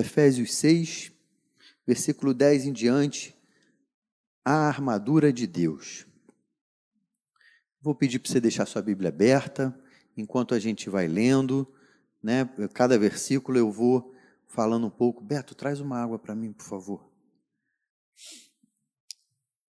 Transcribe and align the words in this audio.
Efésios 0.00 0.54
6, 0.54 1.12
versículo 1.86 2.34
10 2.34 2.66
em 2.66 2.72
diante, 2.72 3.34
a 4.44 4.68
armadura 4.68 5.32
de 5.32 5.46
Deus. 5.46 6.06
Vou 7.80 7.94
pedir 7.94 8.18
para 8.18 8.30
você 8.30 8.40
deixar 8.40 8.66
sua 8.66 8.82
Bíblia 8.82 9.08
aberta, 9.08 9.78
enquanto 10.16 10.54
a 10.54 10.58
gente 10.58 10.90
vai 10.90 11.06
lendo, 11.06 11.66
né? 12.22 12.44
Cada 12.74 12.98
versículo 12.98 13.58
eu 13.58 13.70
vou 13.70 14.14
falando 14.46 14.86
um 14.86 14.90
pouco. 14.90 15.22
Beto, 15.22 15.54
traz 15.54 15.80
uma 15.80 15.98
água 15.98 16.18
para 16.18 16.34
mim, 16.34 16.52
por 16.52 16.64
favor. 16.64 17.08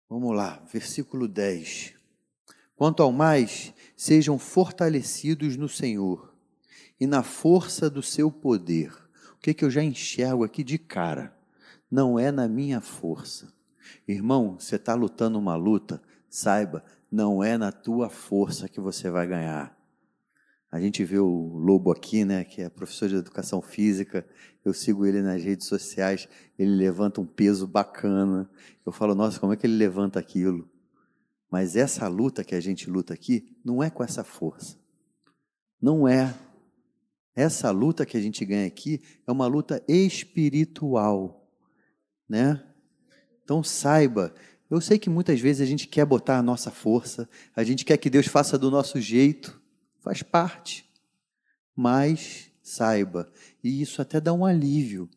Vamos 0.09 0.35
lá, 0.35 0.65
versículo 0.71 1.27
10. 1.27 1.93
Quanto 2.75 3.03
ao 3.03 3.11
mais, 3.11 3.73
sejam 3.95 4.39
fortalecidos 4.39 5.55
no 5.55 5.69
Senhor 5.69 6.33
e 6.99 7.05
na 7.05 7.21
força 7.21 7.89
do 7.89 8.01
seu 8.01 8.31
poder. 8.31 9.08
O 9.39 9.41
que, 9.41 9.53
que 9.53 9.63
eu 9.63 9.71
já 9.71 9.81
enxergo 9.81 10.43
aqui 10.43 10.65
de 10.65 10.77
cara? 10.77 11.33
Não 11.89 12.19
é 12.19 12.29
na 12.29 12.45
minha 12.45 12.81
força. 12.81 13.53
Irmão, 14.05 14.59
você 14.59 14.75
está 14.75 14.93
lutando 14.93 15.39
uma 15.39 15.55
luta, 15.55 16.01
saiba, 16.29 16.83
não 17.09 17.41
é 17.41 17.57
na 17.57 17.71
tua 17.71 18.09
força 18.09 18.67
que 18.67 18.81
você 18.81 19.09
vai 19.09 19.25
ganhar. 19.25 19.73
A 20.69 20.77
gente 20.81 21.05
vê 21.05 21.17
o 21.19 21.53
Lobo 21.55 21.89
aqui, 21.89 22.25
né, 22.25 22.43
que 22.43 22.61
é 22.61 22.69
professor 22.69 23.07
de 23.07 23.15
educação 23.15 23.61
física. 23.61 24.27
Eu 24.63 24.73
sigo 24.73 25.05
ele 25.05 25.21
nas 25.21 25.41
redes 25.41 25.67
sociais. 25.67 26.27
Ele 26.57 26.75
levanta 26.75 27.21
um 27.21 27.25
peso 27.25 27.65
bacana. 27.65 28.47
Eu 28.85 28.91
falo, 28.91 29.15
nossa, 29.15 29.39
como 29.39 29.53
é 29.53 29.55
que 29.55 29.65
ele 29.65 29.77
levanta 29.77 30.19
aquilo? 30.19 30.69
Mas 31.49 31.77
essa 31.77 32.09
luta 32.09 32.43
que 32.43 32.53
a 32.53 32.59
gente 32.59 32.89
luta 32.89 33.13
aqui 33.13 33.57
não 33.63 33.81
é 33.81 33.89
com 33.89 34.03
essa 34.03 34.21
força. 34.21 34.77
Não 35.81 36.05
é. 36.05 36.35
Essa 37.35 37.71
luta 37.71 38.05
que 38.05 38.17
a 38.17 38.21
gente 38.21 38.43
ganha 38.43 38.67
aqui 38.67 39.01
é 39.25 39.31
uma 39.31 39.47
luta 39.47 39.83
espiritual, 39.87 41.47
né? 42.27 42.63
Então 43.43 43.63
saiba, 43.63 44.33
eu 44.69 44.79
sei 44.79 44.99
que 44.99 45.09
muitas 45.09 45.39
vezes 45.39 45.61
a 45.61 45.65
gente 45.65 45.87
quer 45.87 46.05
botar 46.05 46.37
a 46.37 46.43
nossa 46.43 46.69
força, 46.69 47.27
a 47.55 47.63
gente 47.63 47.83
quer 47.83 47.97
que 47.97 48.09
Deus 48.09 48.27
faça 48.27 48.57
do 48.57 48.69
nosso 48.69 48.99
jeito, 49.01 49.59
faz 49.99 50.21
parte. 50.21 50.87
Mas 51.75 52.51
saiba, 52.61 53.31
e 53.63 53.81
isso 53.81 54.01
até 54.01 54.21
dá 54.21 54.31
um 54.33 54.45
alívio, 54.45 55.09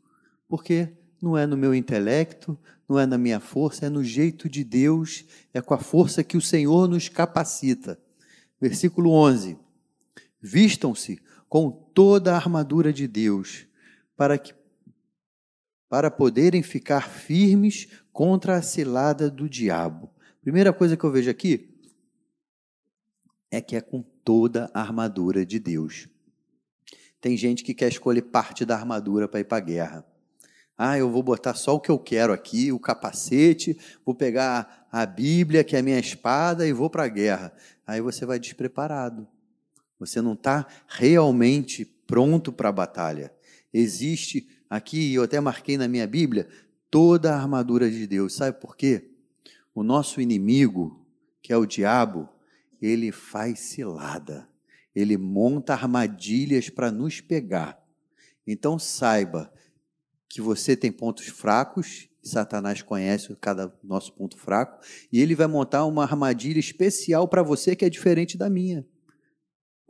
porque 0.49 0.89
não 1.21 1.37
é 1.37 1.47
no 1.47 1.57
meu 1.57 1.75
intelecto, 1.75 2.59
não 2.89 2.99
é 2.99 3.07
na 3.07 3.19
minha 3.19 3.41
força, 3.41 3.87
é 3.87 3.89
no 3.89 4.03
jeito 4.03 4.49
de 4.49 4.65
Deus, 4.65 5.25
é 5.53 5.61
com 5.61 5.75
a 5.75 5.79
força 5.79 6.25
que 6.25 6.37
o 6.37 6.41
Senhor 6.41 6.89
nos 6.89 7.09
capacita. 7.09 7.99
Versículo 8.61 9.11
11: 9.11 9.59
Vistam-se 10.41 11.21
com 11.49 11.82
toda 11.95 12.33
a 12.33 12.37
armadura 12.37 12.93
de 12.93 13.07
Deus, 13.07 13.67
para 14.17 14.39
que 14.39 14.55
para 15.89 16.11
poderem 16.11 16.63
ficar 16.63 17.07
firmes 17.07 17.87
contra 18.13 18.57
a 18.57 18.63
cilada 18.63 19.31
do 19.31 19.47
diabo. 19.47 20.11
Primeira 20.41 20.73
coisa 20.73 20.97
que 20.97 21.05
eu 21.05 21.13
vejo 21.13 21.29
aqui 21.29 21.69
é 23.51 23.61
que 23.61 23.77
é 23.77 23.81
com 23.83 24.03
toda 24.25 24.71
a 24.73 24.81
armadura 24.81 25.45
de 25.45 25.59
Deus. 25.59 26.09
Tem 27.21 27.37
gente 27.37 27.63
que 27.63 27.75
quer 27.75 27.89
escolher 27.89 28.23
parte 28.23 28.65
da 28.65 28.75
armadura 28.75 29.29
para 29.29 29.41
ir 29.41 29.45
para 29.45 29.59
a 29.59 29.61
guerra. 29.61 30.07
Ah, 30.79 30.99
eu 30.99 31.11
vou 31.11 31.23
botar 31.23 31.55
só 31.55 31.75
o 31.75 31.81
que 31.81 31.91
eu 31.91 31.99
quero 31.99 32.33
aqui, 32.33 32.73
o 32.73 32.81
capacete, 32.81 33.79
vou 34.05 34.15
pegar 34.15 34.89
a 34.91 35.05
Bíblia, 35.05 35.63
que 35.63 35.77
é 35.77 35.81
a 35.81 35.83
minha 35.83 35.99
espada, 35.99 36.67
e 36.67 36.73
vou 36.73 36.89
para 36.89 37.05
a 37.05 37.09
guerra. 37.09 37.53
Aí 37.87 38.01
você 38.01 38.25
vai 38.25 38.39
despreparado. 38.41 39.29
Você 40.07 40.21
não 40.21 40.33
está 40.33 40.67
realmente 40.89 41.85
pronto 41.85 42.53
para 42.53 42.71
a 42.71 42.73
batalha. 42.73 43.33
Existe 43.73 44.49
aqui, 44.69 45.15
eu 45.15 45.23
até 45.23 45.39
marquei 45.39 45.77
na 45.77 45.87
minha 45.87 46.07
Bíblia, 46.09 46.49
toda 46.91 47.33
a 47.33 47.37
armadura 47.37 47.89
de 47.89 48.05
Deus. 48.05 48.35
Sabe 48.35 48.61
por 48.61 48.77
quê? 48.77 49.11
O 49.73 49.85
nosso 49.85 50.21
inimigo, 50.21 51.07
que 51.41 51.53
é 51.53 51.57
o 51.57 51.65
diabo, 51.65 52.29
ele 52.81 53.13
faz 53.13 53.61
cilada. 53.61 54.49
Ele 54.93 55.17
monta 55.17 55.73
armadilhas 55.73 56.69
para 56.69 56.91
nos 56.91 57.21
pegar. 57.21 57.81
Então 58.45 58.81
saiba, 58.81 59.53
que 60.29 60.41
você 60.41 60.75
tem 60.75 60.91
pontos 60.91 61.29
fracos, 61.29 62.09
Satanás 62.21 62.83
conhece 62.83 63.37
cada 63.41 63.73
nosso 63.85 64.13
ponto 64.15 64.37
fraco, 64.37 64.85
e 65.13 65.21
ele 65.21 65.37
vai 65.37 65.47
montar 65.47 65.85
uma 65.85 66.03
armadilha 66.03 66.59
especial 66.59 67.29
para 67.29 67.43
você 67.43 67.77
que 67.77 67.85
é 67.85 67.91
diferente 67.91 68.37
da 68.37 68.51
minha. 68.51 68.85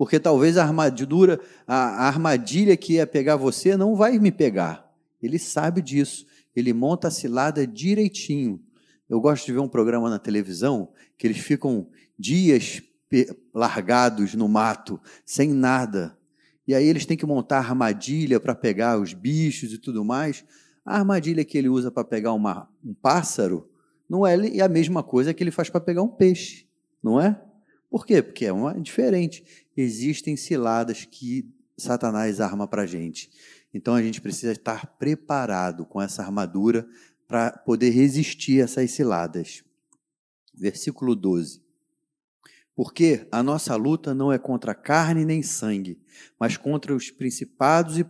Porque 0.03 0.19
talvez 0.19 0.59
a 0.59 0.65
armadura, 0.65 1.39
a 1.65 2.09
armadilha 2.09 2.77
que 2.77 2.95
ia 2.95 3.07
pegar 3.07 3.37
você 3.37 3.77
não 3.77 3.95
vai 3.95 4.19
me 4.19 4.33
pegar. 4.33 4.93
Ele 5.23 5.39
sabe 5.39 5.81
disso. 5.81 6.27
Ele 6.57 6.73
monta 6.73 7.07
a 7.07 7.11
cilada 7.13 7.65
direitinho. 7.65 8.61
Eu 9.09 9.21
gosto 9.21 9.47
de 9.47 9.53
ver 9.53 9.61
um 9.61 9.69
programa 9.69 10.11
na 10.11 10.19
televisão 10.19 10.89
que 11.17 11.25
eles 11.25 11.39
ficam 11.39 11.87
dias 12.19 12.83
largados 13.55 14.35
no 14.35 14.49
mato, 14.49 15.01
sem 15.25 15.53
nada, 15.53 16.19
e 16.67 16.75
aí 16.75 16.89
eles 16.89 17.07
têm 17.07 17.17
que 17.17 17.25
montar 17.25 17.59
armadilha 17.59 18.41
para 18.41 18.57
pegar 18.57 18.99
os 18.99 19.15
bichos 19.15 19.73
e 19.73 19.79
tudo 19.79 20.05
mais. 20.05 20.45
A 20.85 20.99
armadilha 20.99 21.45
que 21.45 21.57
ele 21.57 21.69
usa 21.69 21.93
para 21.93 22.03
pegar 22.03 22.33
uma, 22.33 22.69
um 22.85 22.93
pássaro 22.93 23.71
não 24.11 24.27
é 24.27 24.35
a 24.63 24.69
mesma 24.69 25.05
coisa 25.05 25.33
que 25.33 25.45
ele 25.45 25.53
faz 25.53 25.71
para 25.71 25.81
pegar 25.81 26.03
um 26.03 26.09
peixe, 26.09 26.67
não 27.01 27.21
é? 27.21 27.41
Por 27.93 28.07
quê? 28.07 28.23
Porque 28.23 28.47
é 28.47 28.53
uma 28.55 28.73
diferente. 28.81 29.45
Existem 29.77 30.35
ciladas 30.35 31.05
que 31.05 31.47
Satanás 31.77 32.41
arma 32.41 32.67
para 32.67 32.85
a 32.85 32.87
gente. 32.87 33.31
Então 33.75 33.95
a 33.95 34.03
gente 34.03 34.19
precisa 34.19 34.53
estar 34.53 34.87
preparado 34.97 35.85
com 35.85 36.01
essa 36.01 36.23
armadura 36.23 36.89
para 37.29 37.51
poder 37.51 37.91
resistir 37.91 38.63
a 38.63 38.65
essas 38.65 38.93
ciladas. 38.93 39.63
Versículo 40.55 41.15
12. 41.15 41.61
Porque 42.75 43.29
a 43.31 43.43
nossa 43.43 43.77
luta 43.77 44.15
não 44.15 44.33
é 44.33 44.39
contra 44.39 44.75
carne 44.75 45.27
nem 45.27 45.43
sangue, 45.43 46.01
mas 46.41 46.57
contra 46.57 46.97
os 46.97 47.11
principados 47.11 47.99
e 47.99 48.05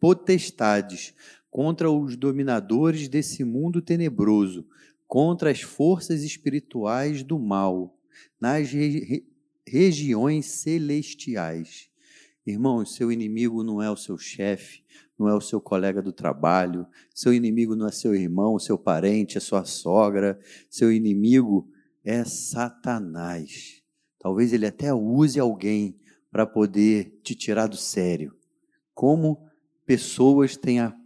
potestades, 0.00 1.14
contra 1.48 1.88
os 1.88 2.16
dominadores 2.16 3.06
desse 3.06 3.44
mundo 3.44 3.80
tenebroso, 3.80 4.66
contra 5.06 5.48
as 5.48 5.60
forças 5.60 6.24
espirituais 6.24 7.22
do 7.22 7.38
mal, 7.38 7.96
nas 8.40 8.70
re 8.70 9.24
regiões 9.66 10.46
celestiais. 10.46 11.88
Irmão, 12.44 12.84
seu 12.84 13.12
inimigo 13.12 13.62
não 13.62 13.80
é 13.80 13.88
o 13.88 13.96
seu 13.96 14.18
chefe, 14.18 14.82
não 15.16 15.28
é 15.28 15.34
o 15.34 15.40
seu 15.40 15.60
colega 15.60 16.02
do 16.02 16.12
trabalho, 16.12 16.86
seu 17.14 17.32
inimigo 17.32 17.76
não 17.76 17.86
é 17.86 17.92
seu 17.92 18.14
irmão, 18.14 18.58
seu 18.58 18.76
parente, 18.76 19.38
é 19.38 19.40
sua 19.40 19.64
sogra, 19.64 20.38
seu 20.68 20.92
inimigo 20.92 21.70
é 22.04 22.24
Satanás. 22.24 23.80
Talvez 24.18 24.52
ele 24.52 24.66
até 24.66 24.92
use 24.92 25.38
alguém 25.38 25.96
para 26.30 26.44
poder 26.44 27.20
te 27.22 27.34
tirar 27.34 27.68
do 27.68 27.76
sério. 27.76 28.34
Como 28.92 29.46
pessoas 29.86 30.56
têm 30.56 30.80
a 30.80 30.96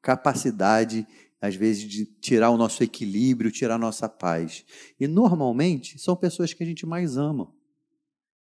capacidade, 0.00 1.06
às 1.44 1.54
vezes, 1.54 1.82
de 1.82 2.06
tirar 2.06 2.48
o 2.50 2.56
nosso 2.56 2.82
equilíbrio, 2.82 3.50
tirar 3.50 3.74
a 3.74 3.78
nossa 3.78 4.08
paz. 4.08 4.64
E 4.98 5.06
normalmente 5.06 5.98
são 5.98 6.16
pessoas 6.16 6.54
que 6.54 6.62
a 6.62 6.66
gente 6.66 6.86
mais 6.86 7.18
ama. 7.18 7.52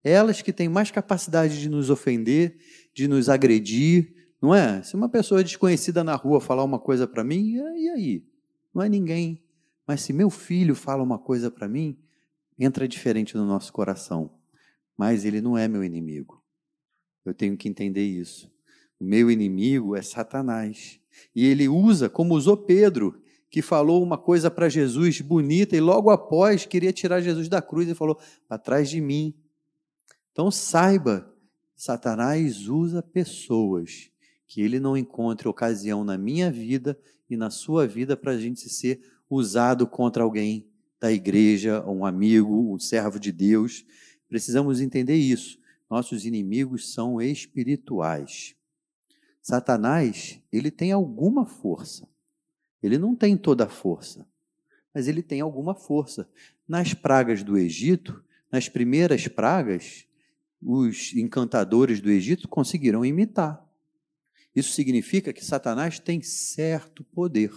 Elas 0.04 0.40
que 0.40 0.52
têm 0.52 0.68
mais 0.68 0.92
capacidade 0.92 1.60
de 1.60 1.68
nos 1.68 1.90
ofender, 1.90 2.58
de 2.94 3.08
nos 3.08 3.28
agredir, 3.28 4.14
não 4.40 4.54
é? 4.54 4.84
Se 4.84 4.94
uma 4.94 5.08
pessoa 5.08 5.42
desconhecida 5.42 6.04
na 6.04 6.14
rua 6.14 6.40
falar 6.40 6.62
uma 6.62 6.78
coisa 6.78 7.04
para 7.04 7.24
mim, 7.24 7.56
e 7.76 7.88
aí? 7.88 8.24
Não 8.72 8.80
é 8.80 8.88
ninguém. 8.88 9.42
Mas 9.84 10.02
se 10.02 10.12
meu 10.12 10.30
filho 10.30 10.76
fala 10.76 11.02
uma 11.02 11.18
coisa 11.18 11.50
para 11.50 11.68
mim, 11.68 11.98
entra 12.56 12.86
diferente 12.86 13.36
no 13.36 13.44
nosso 13.44 13.72
coração. 13.72 14.30
Mas 14.96 15.24
ele 15.24 15.40
não 15.40 15.58
é 15.58 15.66
meu 15.66 15.82
inimigo. 15.82 16.40
Eu 17.24 17.34
tenho 17.34 17.56
que 17.56 17.68
entender 17.68 18.04
isso. 18.04 18.48
O 19.00 19.04
meu 19.04 19.28
inimigo 19.28 19.96
é 19.96 20.02
Satanás. 20.02 21.00
E 21.34 21.46
ele 21.46 21.68
usa, 21.68 22.08
como 22.08 22.34
usou 22.34 22.56
Pedro, 22.56 23.20
que 23.50 23.60
falou 23.60 24.02
uma 24.02 24.16
coisa 24.16 24.50
para 24.50 24.68
Jesus 24.68 25.20
bonita 25.20 25.76
e 25.76 25.80
logo 25.80 26.10
após 26.10 26.64
queria 26.64 26.92
tirar 26.92 27.20
Jesus 27.20 27.48
da 27.48 27.60
cruz 27.60 27.88
e 27.88 27.94
falou: 27.94 28.18
atrás 28.48 28.88
de 28.88 29.00
mim. 29.00 29.34
Então 30.32 30.50
saiba, 30.50 31.30
Satanás 31.76 32.66
usa 32.68 33.02
pessoas 33.02 34.10
que 34.46 34.62
ele 34.62 34.80
não 34.80 34.96
encontre 34.96 35.48
ocasião 35.48 36.04
na 36.04 36.16
minha 36.16 36.50
vida 36.50 36.98
e 37.28 37.36
na 37.36 37.50
sua 37.50 37.86
vida 37.86 38.16
para 38.16 38.32
a 38.32 38.38
gente 38.38 38.68
ser 38.68 39.00
usado 39.28 39.86
contra 39.86 40.22
alguém 40.22 40.66
da 41.00 41.10
igreja, 41.10 41.82
um 41.86 42.06
amigo, 42.06 42.72
um 42.72 42.78
servo 42.78 43.18
de 43.18 43.32
Deus. 43.32 43.84
Precisamos 44.28 44.80
entender 44.80 45.16
isso. 45.16 45.58
Nossos 45.90 46.24
inimigos 46.24 46.92
são 46.92 47.20
espirituais. 47.20 48.54
Satanás, 49.42 50.40
ele 50.52 50.70
tem 50.70 50.92
alguma 50.92 51.44
força. 51.44 52.08
Ele 52.82 52.96
não 52.96 53.14
tem 53.14 53.36
toda 53.36 53.64
a 53.64 53.68
força, 53.68 54.26
mas 54.94 55.08
ele 55.08 55.22
tem 55.22 55.40
alguma 55.40 55.74
força. 55.74 56.28
Nas 56.66 56.94
pragas 56.94 57.42
do 57.42 57.58
Egito, 57.58 58.24
nas 58.50 58.68
primeiras 58.68 59.26
pragas, 59.28 60.06
os 60.60 61.12
encantadores 61.14 62.00
do 62.00 62.10
Egito 62.10 62.48
conseguiram 62.48 63.04
imitar. 63.04 63.64
Isso 64.54 64.72
significa 64.72 65.32
que 65.32 65.44
Satanás 65.44 65.98
tem 65.98 66.22
certo 66.22 67.02
poder. 67.04 67.52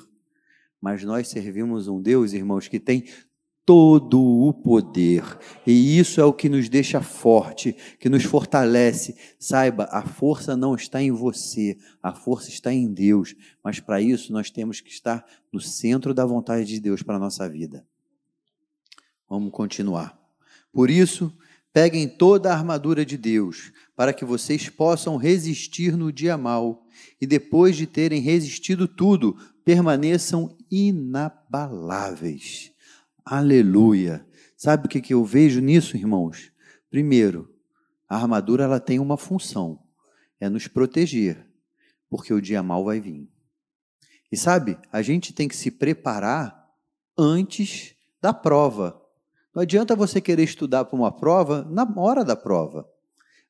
Mas 0.82 1.04
nós 1.04 1.28
servimos 1.28 1.88
um 1.88 2.02
Deus, 2.02 2.34
irmãos, 2.34 2.68
que 2.68 2.80
tem 2.80 3.06
todo 3.66 4.22
o 4.22 4.54
poder. 4.54 5.24
E 5.66 5.98
isso 5.98 6.22
é 6.22 6.24
o 6.24 6.32
que 6.32 6.48
nos 6.48 6.70
deixa 6.70 7.02
forte, 7.02 7.76
que 8.00 8.08
nos 8.08 8.24
fortalece. 8.24 9.18
Saiba, 9.40 9.90
a 9.92 10.04
força 10.04 10.56
não 10.56 10.76
está 10.76 11.02
em 11.02 11.12
você, 11.12 11.76
a 12.02 12.14
força 12.14 12.50
está 12.50 12.72
em 12.72 12.94
Deus. 12.94 13.36
Mas 13.64 13.80
para 13.80 14.00
isso 14.00 14.32
nós 14.32 14.52
temos 14.52 14.80
que 14.80 14.90
estar 14.90 15.26
no 15.52 15.60
centro 15.60 16.14
da 16.14 16.26
vontade 16.26 16.66
de 16.66 16.80
Deus 16.80 17.02
para 17.02 17.16
a 17.16 17.20
nossa 17.20 17.50
vida. 17.50 17.84
Vamos 19.28 19.52
continuar. 19.52 20.16
Por 20.72 20.92
isso, 20.92 21.36
peguem 21.74 22.08
toda 22.08 22.52
a 22.52 22.56
armadura 22.56 23.04
de 23.04 23.18
Deus, 23.18 23.72
para 23.96 24.14
que 24.14 24.24
vocês 24.24 24.70
possam 24.70 25.18
resistir 25.18 25.98
no 25.98 26.12
dia 26.12 26.38
mal, 26.38 26.86
e 27.20 27.26
depois 27.26 27.76
de 27.76 27.88
terem 27.88 28.22
resistido 28.22 28.88
tudo, 28.88 29.36
permaneçam 29.64 30.56
inabaláveis. 30.70 32.75
Aleluia. 33.28 34.24
Sabe 34.56 34.86
o 34.86 34.88
que, 34.88 35.12
eu 35.12 35.26
vejo 35.26 35.60
nisso, 35.60 35.98
irmãos? 35.98 36.52
Primeiro, 36.92 37.52
a 38.08 38.18
armadura 38.18 38.66
ela 38.66 38.80
tem 38.80 39.00
uma 39.00 39.18
função, 39.18 39.80
é 40.40 40.48
nos 40.48 40.68
proteger, 40.68 41.44
porque 42.08 42.32
o 42.32 42.40
dia 42.40 42.62
mal 42.62 42.86
vai 42.86 43.00
vir. 43.00 43.28
E 44.32 44.38
sabe, 44.38 44.78
a 44.92 45.02
gente 45.02 45.34
tem 45.34 45.48
que 45.48 45.56
se 45.56 45.72
preparar 45.72 46.70
antes 47.18 47.96
da 48.22 48.32
prova. 48.32 49.02
Não 49.56 49.64
adianta 49.64 49.96
você 49.96 50.22
querer 50.22 50.44
estudar 50.44 50.86
para 50.86 50.96
uma 50.96 51.12
prova 51.12 51.68
na 51.68 51.92
hora 51.98 52.24
da 52.24 52.36
prova. 52.36 52.88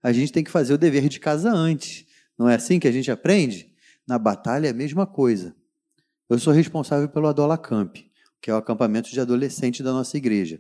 A 0.02 0.14
gente 0.14 0.32
tem 0.32 0.44
que 0.44 0.52
fazer 0.52 0.74
o 0.74 0.78
dever 0.78 1.10
de 1.10 1.20
casa 1.20 1.52
antes. 1.52 2.06
Não 2.38 2.48
é 2.48 2.56
assim 2.56 2.80
que 2.80 2.88
a 2.88 2.94
gente 2.94 3.12
aprende? 3.12 3.70
Na 4.08 4.18
batalha 4.18 4.68
é 4.68 4.72
a 4.72 4.74
mesma 4.74 5.06
coisa. 5.06 5.54
Eu 6.30 6.40
sou 6.40 6.54
responsável 6.54 7.10
pelo 7.10 7.28
Adola 7.28 7.58
Camp 7.58 8.05
que 8.46 8.52
é 8.52 8.54
o 8.54 8.58
acampamento 8.58 9.10
de 9.10 9.20
adolescente 9.20 9.82
da 9.82 9.92
nossa 9.92 10.16
igreja. 10.18 10.60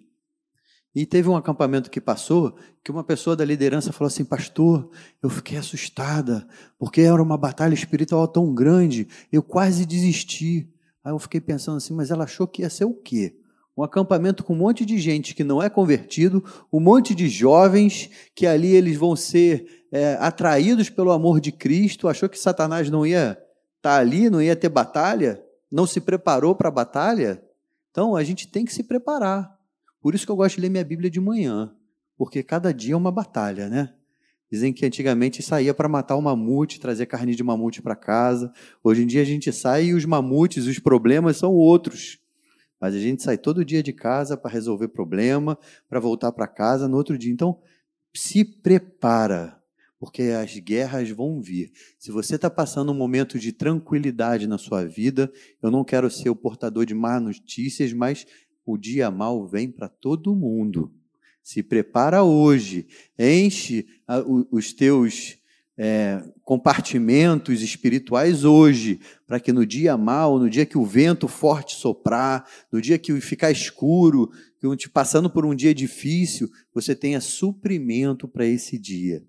E 0.95 1.05
teve 1.05 1.29
um 1.29 1.35
acampamento 1.35 1.91
que 1.91 2.01
passou 2.01 2.57
que 2.83 2.89
uma 2.89 3.03
pessoa 3.03 3.35
da 3.35 3.45
liderança 3.45 3.93
falou 3.93 4.07
assim: 4.07 4.25
Pastor, 4.25 4.89
eu 5.21 5.29
fiquei 5.29 5.55
assustada, 5.55 6.47
porque 6.79 7.01
era 7.01 7.21
uma 7.21 7.37
batalha 7.37 7.75
espiritual 7.75 8.27
tão 8.27 8.51
grande, 8.55 9.07
eu 9.31 9.43
quase 9.43 9.85
desisti. 9.85 10.67
Aí 11.03 11.11
eu 11.11 11.19
fiquei 11.19 11.39
pensando 11.39 11.77
assim: 11.77 11.93
Mas 11.93 12.09
ela 12.09 12.23
achou 12.23 12.47
que 12.47 12.63
ia 12.63 12.71
ser 12.71 12.85
o 12.85 12.93
quê? 12.95 13.37
Um 13.77 13.83
acampamento 13.83 14.43
com 14.43 14.53
um 14.53 14.57
monte 14.57 14.83
de 14.83 14.97
gente 14.97 15.35
que 15.35 15.43
não 15.43 15.61
é 15.61 15.69
convertido, 15.69 16.43
um 16.73 16.79
monte 16.79 17.13
de 17.13 17.29
jovens 17.29 18.09
que 18.33 18.47
ali 18.47 18.75
eles 18.75 18.97
vão 18.97 19.15
ser 19.15 19.85
é, 19.91 20.15
atraídos 20.19 20.89
pelo 20.89 21.11
amor 21.11 21.39
de 21.39 21.51
Cristo. 21.51 22.07
Achou 22.07 22.27
que 22.27 22.39
Satanás 22.39 22.89
não 22.89 23.05
ia 23.05 23.33
estar 23.33 23.43
tá 23.81 23.97
ali, 23.97 24.27
não 24.27 24.41
ia 24.41 24.55
ter 24.55 24.69
batalha? 24.69 25.39
Não 25.71 25.85
se 25.85 26.01
preparou 26.01 26.55
para 26.55 26.69
a 26.69 26.71
batalha? 26.71 27.44
Então, 27.95 28.13
a 28.13 28.25
gente 28.25 28.50
tem 28.50 28.65
que 28.65 28.74
se 28.74 28.83
preparar. 28.83 29.57
Por 30.01 30.13
isso 30.13 30.25
que 30.25 30.31
eu 30.33 30.36
gosto 30.36 30.56
de 30.56 30.63
ler 30.63 30.69
minha 30.69 30.83
Bíblia 30.83 31.09
de 31.09 31.21
manhã, 31.21 31.74
porque 32.18 32.44
cada 32.44 32.74
dia 32.74 32.94
é 32.94 32.97
uma 32.97 33.09
batalha, 33.09 33.69
né? 33.69 33.94
Dizem 34.51 34.74
que 34.74 34.86
antigamente 34.86 35.42
saía 35.42 35.74
para 35.74 35.88
matar 35.88 36.18
o 36.18 36.21
mamute, 36.21 36.77
trazer 36.77 37.06
carne 37.06 37.33
de 37.33 37.42
mamute 37.42 37.81
para 37.81 37.95
casa. 37.95 38.51
Hoje 38.83 39.03
em 39.03 39.07
dia 39.07 39.21
a 39.21 39.25
gente 39.25 39.50
sai 39.53 39.86
e 39.86 39.94
os 39.94 40.03
mamutes, 40.03 40.68
os 40.68 40.77
problemas 40.77 41.38
são 41.38 41.53
outros. 41.53 42.19
Mas 42.81 42.94
a 42.94 43.00
gente 43.00 43.24
sai 43.24 43.38
todo 43.38 43.63
dia 43.63 43.81
de 43.81 43.94
casa 43.94 44.36
para 44.36 44.51
resolver 44.51 44.89
problema, 44.89 45.57
para 45.88 45.98
voltar 45.98 46.33
para 46.33 46.48
casa 46.48 46.89
no 46.89 46.98
outro 46.98 47.18
dia. 47.18 47.31
Então, 47.31 47.62
se 48.13 48.44
prepara 48.44 49.57
porque 50.05 50.21
as 50.21 50.55
guerras 50.59 51.09
vão 51.09 51.41
vir. 51.41 51.71
Se 51.97 52.11
você 52.11 52.35
está 52.35 52.47
passando 52.47 52.91
um 52.91 52.95
momento 52.95 53.39
de 53.39 53.51
tranquilidade 53.51 54.45
na 54.45 54.59
sua 54.59 54.85
vida, 54.85 55.33
eu 55.63 55.71
não 55.71 55.83
quero 55.83 56.11
ser 56.11 56.29
o 56.29 56.35
portador 56.35 56.85
de 56.85 56.93
más 56.93 57.19
notícias, 57.19 57.91
mas 57.91 58.27
o 58.63 58.77
dia 58.77 59.09
mal 59.09 59.47
vem 59.47 59.71
para 59.71 59.89
todo 59.89 60.35
mundo. 60.35 60.93
Se 61.41 61.63
prepara 61.63 62.21
hoje, 62.21 62.85
enche 63.17 63.87
os 64.51 64.73
teus 64.73 65.39
é, 65.75 66.23
compartimentos 66.43 67.63
espirituais 67.63 68.43
hoje, 68.43 68.99
para 69.25 69.39
que 69.39 69.51
no 69.51 69.65
dia 69.65 69.97
mal, 69.97 70.37
no 70.37 70.47
dia 70.47 70.67
que 70.67 70.77
o 70.77 70.85
vento 70.85 71.27
forte 71.27 71.75
soprar, 71.75 72.47
no 72.71 72.79
dia 72.79 72.99
que 72.99 73.19
ficar 73.19 73.49
escuro, 73.49 74.29
passando 74.93 75.31
por 75.31 75.47
um 75.47 75.55
dia 75.55 75.73
difícil, 75.73 76.47
você 76.71 76.95
tenha 76.95 77.19
suprimento 77.19 78.27
para 78.27 78.45
esse 78.45 78.77
dia. 78.77 79.23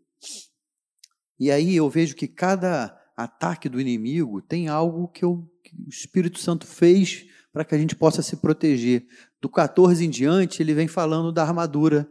E 1.38 1.50
aí 1.50 1.77
eu 1.77 1.88
vejo 1.91 2.17
que 2.17 2.27
cada 2.27 2.99
ataque 3.17 3.69
do 3.69 3.81
inimigo 3.81 4.43
tem 4.43 4.69
algo 4.69 5.09
que, 5.09 5.25
eu, 5.25 5.49
que 5.62 5.75
o 5.75 5.88
Espírito 5.88 6.38
Santo 6.38 6.67
fez 6.67 7.27
para 7.53 7.65
que 7.65 7.75
a 7.75 7.79
gente 7.79 7.97
possa 7.97 8.23
se 8.23 8.37
proteger. 8.37 9.06
Do 9.41 9.49
14 9.49 10.05
em 10.05 10.11
diante, 10.11 10.62
ele 10.62 10.75
vem 10.75 10.87
falando 10.87 11.33
da 11.33 11.43
armadura 11.43 12.09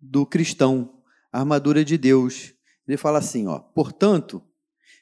do 0.00 0.26
cristão, 0.26 1.00
a 1.32 1.40
armadura 1.40 1.84
de 1.84 1.96
Deus. 1.96 2.54
Ele 2.86 2.96
fala 2.96 3.18
assim, 3.18 3.46
ó: 3.46 3.58
"Portanto, 3.58 4.42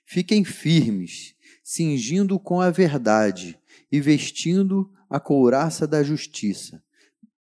fiquem 0.04 0.44
firmes, 0.44 1.34
cingindo 1.64 2.38
com 2.38 2.60
a 2.60 2.70
verdade 2.70 3.58
e 3.90 4.00
vestindo 4.00 4.90
a 5.08 5.18
couraça 5.18 5.86
da 5.86 6.02
justiça." 6.02 6.82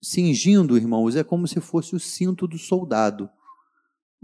Cingindo, 0.03 0.77
irmãos, 0.77 1.17
é 1.17 1.25
como 1.25 1.49
se 1.49 1.61
fosse 1.61 1.95
o 1.97 2.01
cinto 2.01 2.47
do 2.47 2.59
soldado. 2.59 3.31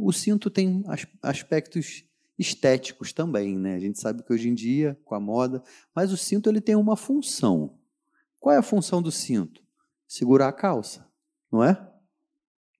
O 0.02 0.12
cinto 0.12 0.50
tem 0.50 0.82
aspectos 1.22 2.04
estéticos 2.38 3.12
também, 3.12 3.58
né? 3.58 3.74
A 3.74 3.78
gente 3.78 4.00
sabe 4.00 4.22
que 4.22 4.32
hoje 4.32 4.48
em 4.48 4.54
dia, 4.54 4.98
com 5.04 5.14
a 5.14 5.20
moda, 5.20 5.62
mas 5.94 6.10
o 6.10 6.16
cinto 6.16 6.48
ele 6.48 6.60
tem 6.60 6.74
uma 6.74 6.96
função. 6.96 7.74
Qual 8.38 8.54
é 8.54 8.58
a 8.58 8.62
função 8.62 9.02
do 9.02 9.12
cinto? 9.12 9.62
Segurar 10.08 10.48
a 10.48 10.52
calça, 10.52 11.06
não 11.52 11.62
é? 11.62 11.86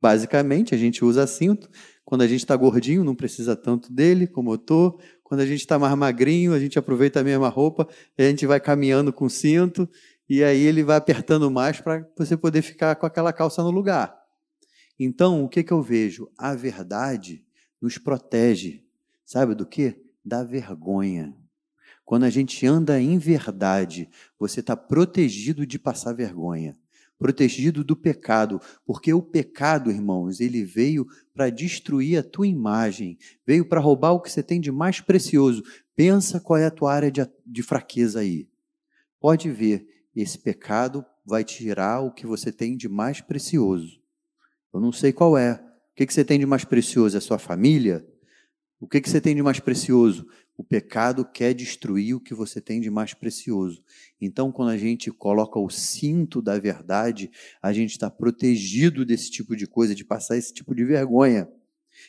Basicamente, 0.00 0.74
a 0.74 0.78
gente 0.78 1.04
usa 1.04 1.26
cinto. 1.26 1.68
Quando 2.04 2.22
a 2.22 2.26
gente 2.26 2.40
está 2.40 2.56
gordinho, 2.56 3.04
não 3.04 3.14
precisa 3.14 3.54
tanto 3.54 3.92
dele 3.92 4.26
como 4.26 4.50
eu 4.50 4.54
estou. 4.54 4.98
Quando 5.22 5.40
a 5.40 5.46
gente 5.46 5.60
está 5.60 5.78
mais 5.78 5.94
magrinho, 5.94 6.54
a 6.54 6.58
gente 6.58 6.78
aproveita 6.78 7.20
a 7.20 7.24
mesma 7.24 7.48
roupa, 7.48 7.86
a 8.16 8.22
gente 8.22 8.46
vai 8.46 8.58
caminhando 8.58 9.12
com 9.12 9.28
cinto, 9.28 9.88
e 10.28 10.42
aí 10.42 10.60
ele 10.60 10.82
vai 10.82 10.96
apertando 10.96 11.50
mais 11.50 11.80
para 11.80 12.04
você 12.16 12.36
poder 12.36 12.62
ficar 12.62 12.96
com 12.96 13.06
aquela 13.06 13.32
calça 13.32 13.62
no 13.62 13.70
lugar. 13.70 14.19
Então, 15.02 15.42
o 15.42 15.48
que, 15.48 15.64
que 15.64 15.72
eu 15.72 15.80
vejo? 15.80 16.30
A 16.36 16.54
verdade 16.54 17.42
nos 17.80 17.96
protege. 17.96 18.84
Sabe 19.24 19.54
do 19.54 19.64
que? 19.64 19.98
Da 20.22 20.44
vergonha. 20.44 21.34
Quando 22.04 22.24
a 22.24 22.28
gente 22.28 22.66
anda 22.66 23.00
em 23.00 23.16
verdade, 23.16 24.10
você 24.38 24.60
está 24.60 24.76
protegido 24.76 25.66
de 25.66 25.78
passar 25.78 26.12
vergonha, 26.12 26.76
protegido 27.18 27.82
do 27.82 27.96
pecado, 27.96 28.60
porque 28.84 29.14
o 29.14 29.22
pecado, 29.22 29.90
irmãos, 29.90 30.38
ele 30.38 30.62
veio 30.64 31.06
para 31.32 31.48
destruir 31.48 32.18
a 32.18 32.22
tua 32.22 32.46
imagem, 32.46 33.16
veio 33.46 33.66
para 33.66 33.80
roubar 33.80 34.12
o 34.12 34.20
que 34.20 34.30
você 34.30 34.42
tem 34.42 34.60
de 34.60 34.70
mais 34.70 35.00
precioso. 35.00 35.62
Pensa 35.96 36.38
qual 36.38 36.58
é 36.58 36.66
a 36.66 36.70
tua 36.70 36.92
área 36.92 37.10
de, 37.10 37.26
de 37.46 37.62
fraqueza 37.62 38.20
aí. 38.20 38.46
Pode 39.18 39.50
ver, 39.50 39.86
esse 40.14 40.38
pecado 40.38 41.02
vai 41.24 41.42
tirar 41.42 42.00
o 42.00 42.12
que 42.12 42.26
você 42.26 42.52
tem 42.52 42.76
de 42.76 42.86
mais 42.86 43.22
precioso. 43.22 43.99
Eu 44.72 44.80
não 44.80 44.92
sei 44.92 45.12
qual 45.12 45.36
é. 45.36 45.54
O 45.54 45.94
que, 45.94 46.12
você 46.12 46.24
tem 46.24 46.38
de 46.38 46.46
mais 46.46 46.64
precioso? 46.64 47.16
É 47.16 47.20
sua 47.20 47.38
família? 47.38 48.06
O 48.80 48.88
que, 48.88 49.00
que 49.00 49.10
você 49.10 49.20
tem 49.20 49.34
de 49.34 49.42
mais 49.42 49.60
precioso? 49.60 50.26
O 50.56 50.64
pecado 50.64 51.24
quer 51.24 51.54
destruir 51.54 52.14
o 52.14 52.20
que 52.20 52.34
você 52.34 52.60
tem 52.60 52.80
de 52.80 52.90
mais 52.90 53.14
precioso. 53.14 53.82
Então, 54.20 54.52
quando 54.52 54.70
a 54.70 54.76
gente 54.76 55.10
coloca 55.10 55.58
o 55.58 55.68
cinto 55.68 56.40
da 56.40 56.58
verdade, 56.58 57.30
a 57.62 57.72
gente 57.72 57.90
está 57.90 58.10
protegido 58.10 59.04
desse 59.04 59.30
tipo 59.30 59.56
de 59.56 59.66
coisa, 59.66 59.94
de 59.94 60.04
passar 60.04 60.36
esse 60.36 60.52
tipo 60.52 60.74
de 60.74 60.84
vergonha. 60.84 61.48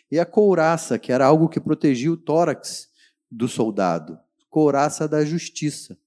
E 0.10 0.20
a 0.20 0.26
couraça, 0.26 1.00
que 1.00 1.12
era 1.12 1.26
algo 1.26 1.50
que 1.50 1.60
protegia 1.60 2.12
o 2.12 2.18
tórax 2.18 2.90
do 3.30 3.48
soldado 3.48 4.18
couraça 4.52 5.08
da 5.08 5.24
justiça. 5.24 5.98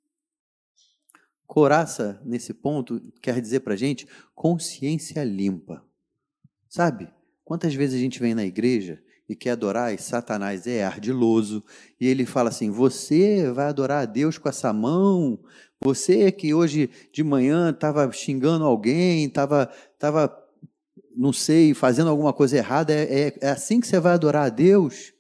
Couraça, 1.47 2.21
nesse 2.25 2.53
ponto, 2.53 3.01
quer 3.23 3.41
dizer 3.41 3.61
para 3.61 3.73
a 3.73 3.77
gente 3.77 4.07
consciência 4.35 5.25
limpa. 5.25 5.83
Sabe? 6.75 7.09
Quantas 7.45 7.73
vezes 7.73 7.95
a 7.95 8.01
gente 8.01 8.19
vem 8.19 8.35
na 8.35 8.45
igreja 8.45 9.01
e 9.29 9.37
quer 9.37 9.51
adorar 9.51 9.95
e 9.95 9.99
Satanás 9.99 10.67
é 10.67 10.83
ardiloso 10.83 11.63
e 12.01 12.09
ele 12.09 12.27
fala 12.27 12.49
assim: 12.49 12.69
Você 12.69 13.49
vai 13.53 13.67
adorar 13.67 14.03
a 14.03 14.05
Deus 14.07 14.39
com 14.39 14.49
essa 14.49 14.73
mão? 14.73 15.39
Você 15.81 16.33
que 16.33 16.53
hoje 16.53 16.91
de 17.13 17.23
manhã 17.23 17.71
estava 17.71 18.11
xingando 18.11 18.65
alguém, 18.65 19.25
estava, 19.27 19.71
tava, 20.01 20.37
não 21.17 21.33
sei, 21.33 21.75
fazendo 21.75 22.11
alguma 22.11 22.33
coisa 22.33 22.57
errada, 22.57 22.93
é, 22.93 23.29
é, 23.29 23.39
é 23.41 23.51
assim 23.51 23.79
que 23.79 23.87
você 23.87 24.01
vai 24.01 24.15
adorar 24.15 24.47
a 24.47 24.49
Deus? 24.49 25.13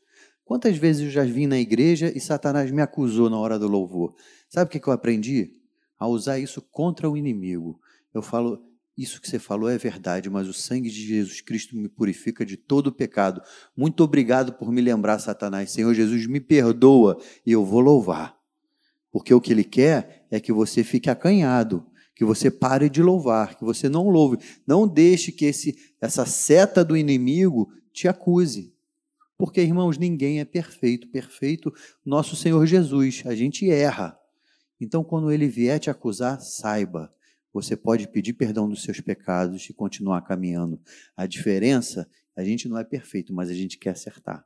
Quantas 0.45 0.77
vezes 0.77 1.03
eu 1.03 1.11
já 1.11 1.23
vim 1.23 1.47
na 1.47 1.61
igreja 1.61 2.13
e 2.13 2.19
Satanás 2.19 2.69
me 2.73 2.83
acusou 2.83 3.31
na 3.31 3.39
hora 3.39 3.61
do 3.61 3.69
louvor? 3.69 4.17
Sabe 4.49 4.77
o 4.77 4.81
que 4.81 4.89
eu 4.89 4.93
aprendi? 4.93 5.53
A 6.01 6.09
usar 6.09 6.37
isso 6.37 6.61
contra 6.61 7.09
o 7.09 7.17
inimigo. 7.17 7.79
Eu 8.13 8.23
falo, 8.23 8.74
isso 8.97 9.21
que 9.21 9.29
você 9.29 9.41
falou 9.41 9.69
é 9.69 9.77
verdade, 9.77 10.31
mas 10.31 10.49
o 10.49 10.53
sangue 10.53 10.89
de 10.89 11.07
Jesus 11.07 11.41
Cristo 11.41 11.77
me 11.77 11.89
purifica 11.89 12.47
de 12.47 12.57
todo 12.57 12.93
pecado. 12.93 13.43
Muito 13.77 14.05
obrigado 14.05 14.53
por 14.53 14.71
me 14.71 14.81
lembrar, 14.81 15.19
Satanás. 15.19 15.73
Senhor 15.73 15.93
Jesus, 15.93 16.27
me 16.27 16.41
perdoa 16.41 17.21
e 17.45 17.51
eu 17.51 17.65
vou 17.65 17.81
louvar. 17.81 18.39
Porque 19.11 19.35
o 19.35 19.41
que 19.41 19.53
ele 19.53 19.65
quer 19.65 20.27
é 20.31 20.39
que 20.39 20.53
você 20.53 20.85
fique 20.85 21.11
acanhado, 21.11 21.85
que 22.15 22.25
você 22.25 22.53
pare 22.53 22.89
de 22.89 23.03
louvar, 23.03 23.57
que 23.57 23.65
você 23.65 23.89
não 23.89 24.09
louve. 24.09 24.39
Não 24.65 24.87
deixe 24.87 25.33
que 25.33 25.45
esse, 25.45 25.77
essa 26.01 26.25
seta 26.25 26.85
do 26.85 26.97
inimigo 26.97 27.73
te 27.93 28.07
acuse. 28.07 28.73
Porque, 29.37 29.61
irmãos, 29.61 29.99
ninguém 29.99 30.39
é 30.39 30.45
perfeito. 30.45 31.09
Perfeito, 31.09 31.73
nosso 32.05 32.37
Senhor 32.37 32.65
Jesus. 32.65 33.25
A 33.27 33.35
gente 33.35 33.69
erra. 33.69 34.17
Então, 34.81 35.03
quando 35.03 35.33
ele 35.33 35.49
vier 35.49 35.81
te 35.81 35.91
acusar, 35.91 36.41
saiba 36.41 37.13
você 37.55 37.77
pode 37.77 38.09
pedir 38.09 38.33
perdão 38.33 38.69
dos 38.69 38.83
seus 38.83 39.01
pecados 39.01 39.71
e 39.71 39.73
continuar 39.73 40.23
caminhando. 40.23 40.81
A 41.17 41.25
diferença, 41.25 42.11
a 42.35 42.43
gente 42.43 42.69
não 42.69 42.77
é 42.77 42.83
perfeito, 42.83 43.33
mas 43.33 43.49
a 43.49 43.55
gente 43.55 43.79
quer 43.79 43.91
acertar. 43.91 44.45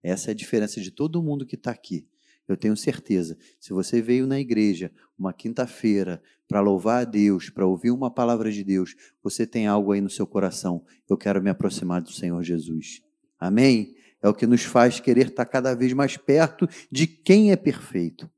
Essa 0.00 0.30
é 0.30 0.32
a 0.32 0.34
diferença 0.34 0.80
de 0.80 0.92
todo 0.92 1.22
mundo 1.22 1.44
que 1.44 1.56
está 1.56 1.72
aqui. 1.72 2.06
Eu 2.46 2.56
tenho 2.56 2.76
certeza. 2.76 3.36
Se 3.58 3.72
você 3.72 4.00
veio 4.00 4.28
na 4.28 4.38
igreja 4.38 4.92
uma 5.18 5.32
quinta-feira 5.32 6.22
para 6.46 6.60
louvar 6.60 7.02
a 7.02 7.04
Deus, 7.04 7.50
para 7.50 7.66
ouvir 7.66 7.90
uma 7.90 8.10
palavra 8.10 8.50
de 8.50 8.62
Deus, 8.62 8.94
você 9.20 9.44
tem 9.44 9.66
algo 9.66 9.90
aí 9.90 10.00
no 10.00 10.08
seu 10.08 10.26
coração. 10.26 10.84
Eu 11.08 11.18
quero 11.18 11.42
me 11.42 11.50
aproximar 11.50 12.00
do 12.00 12.12
Senhor 12.12 12.40
Jesus. 12.44 13.02
Amém? 13.40 13.96
É 14.22 14.28
o 14.28 14.34
que 14.34 14.46
nos 14.46 14.62
faz 14.62 15.00
querer 15.00 15.28
estar 15.28 15.44
tá 15.44 15.50
cada 15.50 15.74
vez 15.74 15.92
mais 15.92 16.16
perto 16.16 16.68
de 16.90 17.08
quem 17.08 17.50
é 17.50 17.56
perfeito. 17.56 18.30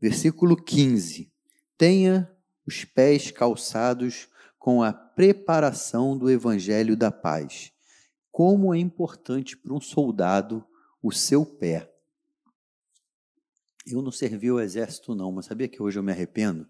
Versículo 0.00 0.56
15 0.56 1.30
tenha 1.78 2.30
os 2.66 2.84
pés 2.84 3.30
calçados 3.30 4.28
com 4.58 4.82
a 4.82 4.92
preparação 4.92 6.18
do 6.18 6.28
evangelho 6.28 6.96
da 6.96 7.10
paz. 7.10 7.72
Como 8.30 8.74
é 8.74 8.78
importante 8.78 9.56
para 9.56 9.72
um 9.72 9.80
soldado 9.80 10.62
o 11.02 11.12
seu 11.12 11.46
pé. 11.46 11.90
Eu 13.86 14.02
não 14.02 14.12
servi 14.12 14.50
o 14.50 14.60
exército 14.60 15.14
não, 15.14 15.32
mas 15.32 15.46
sabia 15.46 15.68
que 15.68 15.82
hoje 15.82 15.98
eu 15.98 16.02
me 16.02 16.12
arrependo? 16.12 16.68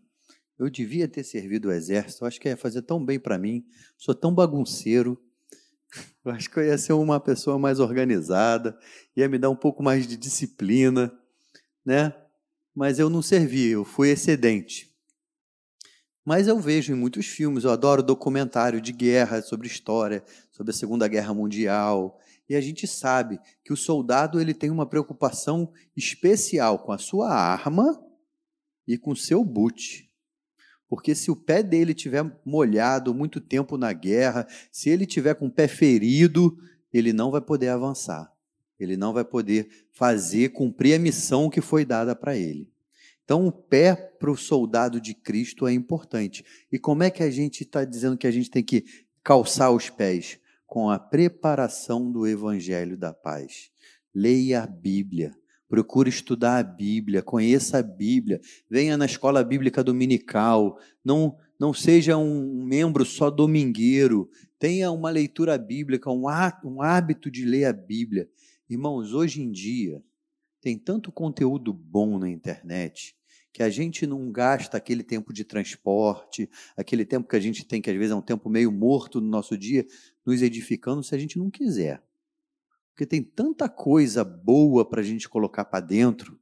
Eu 0.59 0.69
devia 0.69 1.09
ter 1.09 1.25
servido 1.25 1.69
o 1.69 1.73
exército, 1.73 2.23
eu 2.23 2.29
acho 2.29 2.41
que 2.41 2.49
ia 2.49 2.57
fazer 2.57 2.83
tão 2.83 3.05
bem 3.05 3.19
para 3.19 3.39
mim, 3.39 3.65
sou 3.97 4.15
tão 4.15 4.35
bagunceiro. 4.35 5.21
Eu 6.23 6.33
acho 6.33 6.51
que 6.51 6.59
eu 6.59 6.65
ia 6.65 6.77
ser 6.77 6.93
uma 6.93 7.19
pessoa 7.19 7.59
mais 7.59 7.81
organizada, 7.81 8.79
ia 9.17 9.27
me 9.27 9.39
dar 9.39 9.49
um 9.49 9.57
pouco 9.57 9.83
mais 9.83 10.07
de 10.07 10.19
disciplina, 10.19 11.11
né? 11.83 12.15
Mas 12.75 12.99
eu 12.99 13.09
não 13.09 13.23
servi, 13.23 13.69
eu 13.69 13.87
fui 13.87 14.11
excedente. 14.11 14.95
Mas 16.29 16.47
eu 16.47 16.61
vejo 16.61 16.93
em 16.93 16.95
muitos 16.95 17.25
filmes, 17.25 17.65
eu 17.65 17.71
adoro 17.71 18.03
documentário 18.03 18.83
de 18.83 18.93
guerra, 18.93 19.41
sobre 19.41 19.67
história, 19.67 20.23
sobre 20.53 20.73
a 20.73 20.75
Segunda 20.75 21.09
Guerra 21.09 21.33
Mundial, 21.33 22.21
e 22.47 22.55
a 22.55 22.61
gente 22.61 22.87
sabe 22.87 23.41
que 23.65 23.73
o 23.73 23.77
soldado 23.79 24.39
ele 24.39 24.53
tem 24.53 24.69
uma 24.69 24.85
preocupação 24.85 25.73
especial 25.97 26.81
com 26.81 26.93
a 26.93 26.99
sua 26.99 27.31
arma 27.31 27.99
e 28.87 28.99
com 28.99 29.13
o 29.13 29.17
seu 29.17 29.43
boot. 29.43 30.07
Porque 30.87 31.15
se 31.15 31.31
o 31.31 31.37
pé 31.37 31.63
dele 31.63 31.95
tiver 31.95 32.31
molhado 32.45 33.15
muito 33.15 33.41
tempo 33.41 33.79
na 33.79 33.95
guerra, 33.95 34.47
se 34.71 34.91
ele 34.91 35.07
tiver 35.07 35.33
com 35.33 35.47
o 35.47 35.51
pé 35.51 35.67
ferido, 35.67 36.59
ele 36.93 37.11
não 37.11 37.31
vai 37.31 37.41
poder 37.41 37.69
avançar. 37.69 38.31
Ele 38.79 38.99
não 38.99 39.15
vai 39.15 39.25
poder 39.25 39.67
fazer 39.93 40.51
cumprir 40.51 40.93
a 40.93 40.99
missão 40.99 41.49
que 41.49 41.63
foi 41.63 41.87
dada 41.87 42.15
para 42.15 42.37
ele. 42.37 42.71
Então, 43.29 43.47
o 43.47 43.53
pé 43.53 43.95
para 43.95 44.31
o 44.31 44.37
soldado 44.39 44.99
de 44.99 45.13
Cristo 45.13 45.67
é 45.67 45.73
importante. 45.75 46.43
E 46.73 46.79
como 46.79 47.03
é 47.03 47.11
que 47.11 47.23
a 47.23 47.31
gente 47.31 47.61
está 47.61 47.85
dizendo 47.85 48.17
que 48.17 48.27
a 48.27 48.31
gente 48.31 48.51
tem 48.51 48.65
que 48.65 48.87
calçar 49.23 49.71
os 49.71 49.91
pés? 49.91 50.41
Com 50.67 50.89
a 50.89 50.99
preparação 50.99 52.11
do 52.11 52.27
Evangelho 52.27 52.97
da 52.97 53.13
Paz. 53.13 53.71
Leia 54.15 54.63
a 54.63 54.67
Bíblia, 54.67 55.37
procure 55.69 56.09
estudar 56.09 56.57
a 56.57 56.63
Bíblia, 56.63 57.21
conheça 57.21 57.77
a 57.77 57.83
Bíblia, 57.83 58.41
venha 58.71 58.97
na 58.97 59.05
escola 59.05 59.45
bíblica 59.45 59.85
dominical, 59.85 60.79
não, 61.05 61.37
não 61.61 61.75
seja 61.75 62.17
um 62.17 62.65
membro 62.65 63.05
só 63.05 63.29
domingueiro, 63.29 64.31
tenha 64.59 64.91
uma 64.91 65.11
leitura 65.11 65.59
bíblica, 65.59 66.11
um, 66.11 66.25
um 66.65 66.81
hábito 66.81 67.31
de 67.31 67.45
ler 67.45 67.67
a 67.67 67.75
Bíblia. 67.75 68.27
Irmãos, 68.71 69.13
hoje 69.13 69.43
em 69.43 69.53
dia, 69.53 70.03
tem 70.63 70.79
tanto 70.79 71.13
conteúdo 71.13 71.75
bom 71.75 72.19
na 72.19 72.31
internet 72.31 73.18
que 73.59 73.63
a 73.65 73.71
gente 73.71 74.07
não 74.07 74.31
gasta 74.31 74.77
aquele 74.77 75.03
tempo 75.03 75.33
de 75.33 75.43
transporte, 75.43 76.49
aquele 76.77 77.05
tempo 77.05 77.29
que 77.29 77.35
a 77.35 77.41
gente 77.41 77.67
tem, 77.67 77.83
que 77.83 77.91
às 77.91 77.97
vezes 77.97 78.13
é 78.13 78.15
um 78.15 78.23
tempo 78.23 78.49
meio 78.49 78.71
morto 78.71 79.21
no 79.21 79.27
nosso 79.27 79.59
dia, 79.59 79.85
nos 80.25 80.43
edificando 80.43 81.03
se 81.03 81.13
a 81.13 81.19
gente 81.19 81.37
não 81.37 81.51
quiser. 81.51 82.01
Porque 82.91 83.05
tem 83.05 83.21
tanta 83.21 83.69
coisa 83.69 84.23
boa 84.23 84.89
para 84.89 85.01
a 85.01 85.05
gente 85.05 85.29
colocar 85.29 85.65
para 85.65 85.85
dentro 85.85 86.39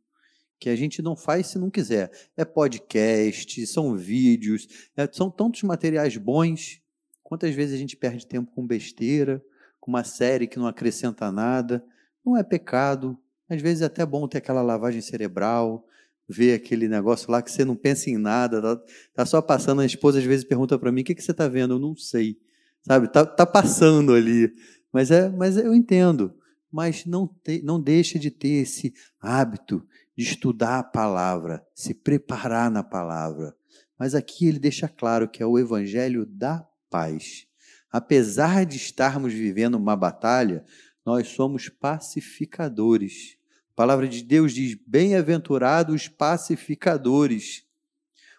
que 0.60 0.68
a 0.68 0.76
gente 0.76 1.00
não 1.00 1.16
faz 1.16 1.46
se 1.46 1.58
não 1.58 1.70
quiser. 1.70 2.10
É 2.36 2.44
podcast, 2.44 3.66
são 3.66 3.96
vídeos, 3.96 4.68
é, 4.94 5.08
são 5.10 5.30
tantos 5.30 5.62
materiais 5.62 6.18
bons. 6.18 6.82
Quantas 7.22 7.54
vezes 7.54 7.74
a 7.74 7.78
gente 7.78 7.96
perde 7.96 8.26
tempo 8.26 8.52
com 8.52 8.66
besteira, 8.66 9.42
com 9.80 9.90
uma 9.90 10.04
série 10.04 10.46
que 10.46 10.58
não 10.58 10.66
acrescenta 10.66 11.32
nada? 11.32 11.82
Não 12.22 12.36
é 12.36 12.42
pecado. 12.42 13.18
Às 13.48 13.62
vezes 13.62 13.80
é 13.80 13.86
até 13.86 14.04
bom 14.04 14.28
ter 14.28 14.36
aquela 14.36 14.60
lavagem 14.60 15.00
cerebral, 15.00 15.85
ver 16.28 16.54
aquele 16.54 16.88
negócio 16.88 17.30
lá 17.30 17.40
que 17.40 17.50
você 17.50 17.64
não 17.64 17.76
pensa 17.76 18.10
em 18.10 18.16
nada, 18.16 18.60
tá, 18.60 18.84
tá 19.14 19.26
só 19.26 19.40
passando. 19.40 19.80
A 19.80 19.86
esposa 19.86 20.18
às 20.18 20.24
vezes 20.24 20.44
pergunta 20.44 20.78
para 20.78 20.92
mim: 20.92 21.02
o 21.02 21.04
que, 21.04 21.14
que 21.14 21.22
você 21.22 21.30
está 21.30 21.48
vendo? 21.48 21.74
Eu 21.74 21.78
não 21.78 21.96
sei, 21.96 22.38
sabe? 22.82 23.08
Tá, 23.08 23.24
tá 23.24 23.46
passando 23.46 24.12
ali, 24.12 24.52
mas 24.92 25.10
é, 25.10 25.28
mas 25.28 25.56
eu 25.56 25.74
entendo. 25.74 26.34
Mas 26.70 27.06
não 27.06 27.26
te, 27.26 27.62
não 27.62 27.80
deixa 27.80 28.18
de 28.18 28.30
ter 28.30 28.62
esse 28.62 28.92
hábito 29.20 29.86
de 30.16 30.24
estudar 30.24 30.78
a 30.80 30.82
palavra, 30.82 31.64
se 31.74 31.94
preparar 31.94 32.70
na 32.70 32.82
palavra. 32.82 33.54
Mas 33.98 34.14
aqui 34.14 34.46
ele 34.46 34.58
deixa 34.58 34.88
claro 34.88 35.28
que 35.28 35.42
é 35.42 35.46
o 35.46 35.58
evangelho 35.58 36.26
da 36.26 36.66
paz. 36.90 37.46
Apesar 37.90 38.66
de 38.66 38.76
estarmos 38.76 39.32
vivendo 39.32 39.76
uma 39.76 39.96
batalha, 39.96 40.64
nós 41.04 41.28
somos 41.28 41.68
pacificadores 41.68 43.35
a 43.76 43.82
palavra 43.84 44.08
de 44.08 44.22
Deus 44.22 44.54
diz: 44.54 44.74
Bem-aventurados 44.86 46.08
pacificadores. 46.08 47.62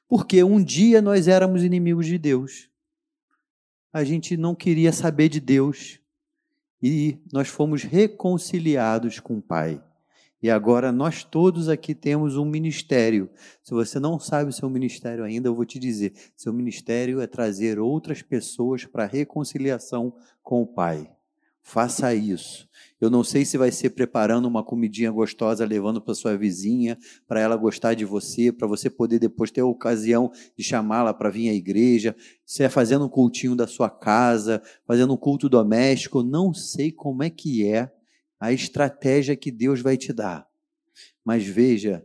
Porque 0.07 0.43
um 0.43 0.63
dia 0.63 0.99
nós 0.99 1.27
éramos 1.27 1.63
inimigos 1.63 2.07
de 2.07 2.17
Deus. 2.17 2.71
A 3.93 4.03
gente 4.03 4.35
não 4.35 4.55
queria 4.55 4.91
saber 4.91 5.29
de 5.29 5.39
Deus. 5.39 5.99
E 6.81 7.19
nós 7.31 7.49
fomos 7.49 7.83
reconciliados 7.83 9.19
com 9.19 9.37
o 9.37 9.41
Pai. 9.41 9.79
E 10.41 10.49
agora 10.49 10.91
nós 10.91 11.23
todos 11.23 11.69
aqui 11.69 11.93
temos 11.93 12.35
um 12.35 12.45
ministério. 12.45 13.29
Se 13.61 13.75
você 13.75 13.99
não 13.99 14.19
sabe 14.19 14.49
o 14.49 14.53
seu 14.53 14.71
ministério 14.71 15.23
ainda, 15.23 15.49
eu 15.49 15.53
vou 15.53 15.65
te 15.65 15.77
dizer: 15.77 16.13
seu 16.35 16.51
ministério 16.51 17.21
é 17.21 17.27
trazer 17.27 17.77
outras 17.77 18.23
pessoas 18.23 18.85
para 18.85 19.03
a 19.03 19.07
reconciliação 19.07 20.15
com 20.41 20.63
o 20.63 20.67
Pai. 20.67 21.15
Faça 21.67 22.15
isso. 22.15 22.65
Eu 22.99 23.09
não 23.09 23.25
sei 23.25 23.43
se 23.43 23.57
vai 23.57 23.73
ser 23.73 23.89
preparando 23.89 24.47
uma 24.47 24.63
comidinha 24.63 25.11
gostosa, 25.11 25.65
levando 25.65 26.01
para 26.01 26.15
sua 26.15 26.37
vizinha, 26.37 26.97
para 27.27 27.41
ela 27.41 27.57
gostar 27.57 27.93
de 27.93 28.05
você, 28.05 28.53
para 28.53 28.65
você 28.65 28.89
poder 28.89 29.19
depois 29.19 29.51
ter 29.51 29.59
a 29.59 29.65
ocasião 29.65 30.31
de 30.57 30.63
chamá-la 30.63 31.13
para 31.13 31.29
vir 31.29 31.49
à 31.49 31.53
igreja, 31.53 32.15
se 32.45 32.63
é 32.63 32.69
fazendo 32.69 33.05
um 33.05 33.09
cultinho 33.09 33.53
da 33.53 33.67
sua 33.67 33.89
casa, 33.89 34.61
fazendo 34.85 35.13
um 35.13 35.17
culto 35.17 35.49
doméstico, 35.49 36.23
não 36.23 36.53
sei 36.53 36.89
como 36.89 37.21
é 37.21 37.29
que 37.29 37.67
é 37.67 37.91
a 38.39 38.53
estratégia 38.53 39.35
que 39.35 39.51
Deus 39.51 39.81
vai 39.81 39.97
te 39.97 40.13
dar. 40.13 40.47
Mas 41.21 41.45
veja 41.45 42.01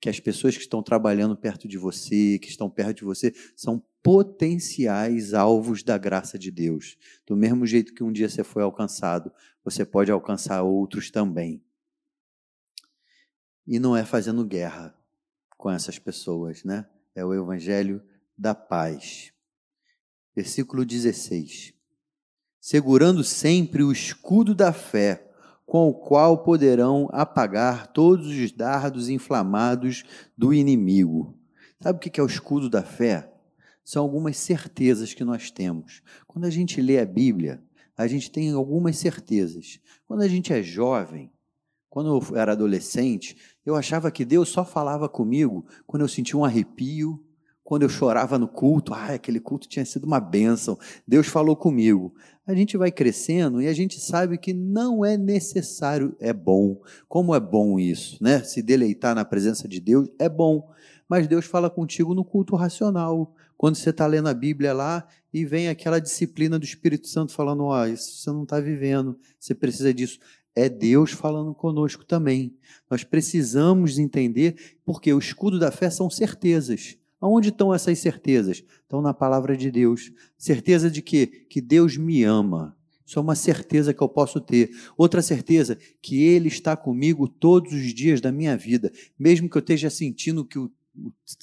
que 0.00 0.08
as 0.08 0.18
pessoas 0.18 0.56
que 0.56 0.62
estão 0.64 0.82
trabalhando 0.82 1.36
perto 1.36 1.68
de 1.68 1.78
você, 1.78 2.36
que 2.40 2.48
estão 2.48 2.68
perto 2.68 2.96
de 2.96 3.04
você, 3.04 3.32
são 3.54 3.80
potenciais 4.04 5.32
alvos 5.32 5.82
da 5.82 5.96
graça 5.96 6.38
de 6.38 6.50
Deus. 6.50 6.98
Do 7.26 7.34
mesmo 7.34 7.66
jeito 7.66 7.94
que 7.94 8.04
um 8.04 8.12
dia 8.12 8.28
você 8.28 8.44
foi 8.44 8.62
alcançado, 8.62 9.32
você 9.64 9.82
pode 9.82 10.12
alcançar 10.12 10.62
outros 10.62 11.10
também. 11.10 11.64
E 13.66 13.78
não 13.78 13.96
é 13.96 14.04
fazendo 14.04 14.44
guerra 14.44 14.94
com 15.56 15.70
essas 15.70 15.98
pessoas, 15.98 16.62
né? 16.64 16.86
É 17.14 17.24
o 17.24 17.32
evangelho 17.32 18.02
da 18.36 18.54
paz. 18.54 19.32
Versículo 20.36 20.84
16. 20.84 21.72
Segurando 22.60 23.24
sempre 23.24 23.82
o 23.82 23.90
escudo 23.90 24.54
da 24.54 24.70
fé, 24.70 25.32
com 25.64 25.88
o 25.88 25.94
qual 25.94 26.42
poderão 26.42 27.08
apagar 27.10 27.86
todos 27.86 28.26
os 28.26 28.52
dardos 28.52 29.08
inflamados 29.08 30.04
do 30.36 30.52
inimigo. 30.52 31.38
Sabe 31.82 31.96
o 31.96 32.00
que 32.00 32.20
é 32.20 32.22
o 32.22 32.26
escudo 32.26 32.68
da 32.68 32.82
fé? 32.82 33.33
São 33.84 34.02
algumas 34.02 34.36
certezas 34.36 35.12
que 35.12 35.24
nós 35.24 35.50
temos. 35.50 36.02
Quando 36.26 36.46
a 36.46 36.50
gente 36.50 36.80
lê 36.80 36.98
a 36.98 37.06
Bíblia, 37.06 37.62
a 37.96 38.06
gente 38.06 38.30
tem 38.30 38.50
algumas 38.52 38.96
certezas. 38.96 39.78
Quando 40.06 40.22
a 40.22 40.28
gente 40.28 40.52
é 40.52 40.62
jovem, 40.62 41.30
quando 41.88 42.08
eu 42.08 42.36
era 42.36 42.52
adolescente, 42.52 43.36
eu 43.64 43.76
achava 43.76 44.10
que 44.10 44.24
Deus 44.24 44.48
só 44.48 44.64
falava 44.64 45.08
comigo 45.08 45.64
quando 45.86 46.02
eu 46.02 46.08
sentia 46.08 46.38
um 46.38 46.44
arrepio, 46.44 47.22
quando 47.64 47.82
eu 47.82 47.88
chorava 47.88 48.38
no 48.38 48.46
culto, 48.46 48.92
ah, 48.92 49.14
aquele 49.14 49.40
culto 49.40 49.66
tinha 49.66 49.86
sido 49.86 50.04
uma 50.04 50.20
bênção, 50.20 50.78
Deus 51.08 51.28
falou 51.28 51.56
comigo. 51.56 52.14
A 52.46 52.54
gente 52.54 52.76
vai 52.76 52.92
crescendo 52.92 53.62
e 53.62 53.66
a 53.66 53.72
gente 53.72 53.98
sabe 53.98 54.36
que 54.36 54.52
não 54.52 55.02
é 55.02 55.16
necessário, 55.16 56.14
é 56.20 56.32
bom. 56.32 56.82
Como 57.08 57.34
é 57.34 57.40
bom 57.40 57.78
isso, 57.78 58.22
né? 58.22 58.40
Se 58.42 58.60
deleitar 58.60 59.14
na 59.14 59.24
presença 59.24 59.66
de 59.66 59.80
Deus 59.80 60.10
é 60.18 60.28
bom, 60.28 60.68
mas 61.08 61.26
Deus 61.26 61.46
fala 61.46 61.70
contigo 61.70 62.14
no 62.14 62.24
culto 62.24 62.54
racional. 62.54 63.34
Quando 63.56 63.76
você 63.76 63.90
está 63.90 64.06
lendo 64.06 64.28
a 64.28 64.34
Bíblia 64.34 64.72
lá 64.72 65.06
e 65.32 65.44
vem 65.44 65.68
aquela 65.68 66.00
disciplina 66.00 66.58
do 66.58 66.64
Espírito 66.64 67.08
Santo 67.08 67.32
falando: 67.32 67.64
oh, 67.64 67.86
isso 67.86 68.18
você 68.18 68.30
não 68.30 68.42
está 68.42 68.60
vivendo, 68.60 69.18
você 69.38 69.54
precisa 69.54 69.92
disso. 69.92 70.18
É 70.56 70.68
Deus 70.68 71.10
falando 71.10 71.52
conosco 71.52 72.04
também. 72.04 72.56
Nós 72.88 73.02
precisamos 73.02 73.98
entender, 73.98 74.76
porque 74.84 75.12
o 75.12 75.18
escudo 75.18 75.58
da 75.58 75.72
fé 75.72 75.90
são 75.90 76.08
certezas. 76.08 76.96
Aonde 77.20 77.48
estão 77.48 77.74
essas 77.74 77.98
certezas? 77.98 78.62
Estão 78.82 79.00
na 79.00 79.14
palavra 79.14 79.56
de 79.56 79.70
Deus. 79.70 80.12
Certeza 80.36 80.90
de 80.90 81.02
quê? 81.02 81.26
Que 81.48 81.60
Deus 81.60 81.96
me 81.96 82.22
ama. 82.22 82.76
Isso 83.06 83.18
é 83.18 83.22
uma 83.22 83.34
certeza 83.34 83.92
que 83.92 84.02
eu 84.02 84.08
posso 84.08 84.40
ter. 84.40 84.70
Outra 84.96 85.20
certeza, 85.22 85.78
que 86.00 86.22
Ele 86.22 86.48
está 86.48 86.76
comigo 86.76 87.28
todos 87.28 87.72
os 87.72 87.92
dias 87.92 88.20
da 88.20 88.30
minha 88.30 88.56
vida. 88.56 88.92
Mesmo 89.18 89.48
que 89.48 89.56
eu 89.56 89.60
esteja 89.60 89.90
sentindo 89.90 90.44
que 90.44 90.58
o 90.58 90.70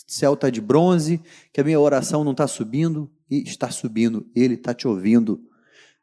céu 0.07 0.33
está 0.33 0.49
de 0.49 0.61
bronze, 0.61 1.21
que 1.51 1.61
a 1.61 1.63
minha 1.63 1.79
oração 1.79 2.23
não 2.23 2.31
está 2.31 2.47
subindo, 2.47 3.09
e 3.29 3.43
está 3.43 3.71
subindo, 3.71 4.27
Ele 4.35 4.55
está 4.55 4.73
te 4.73 4.87
ouvindo. 4.87 5.41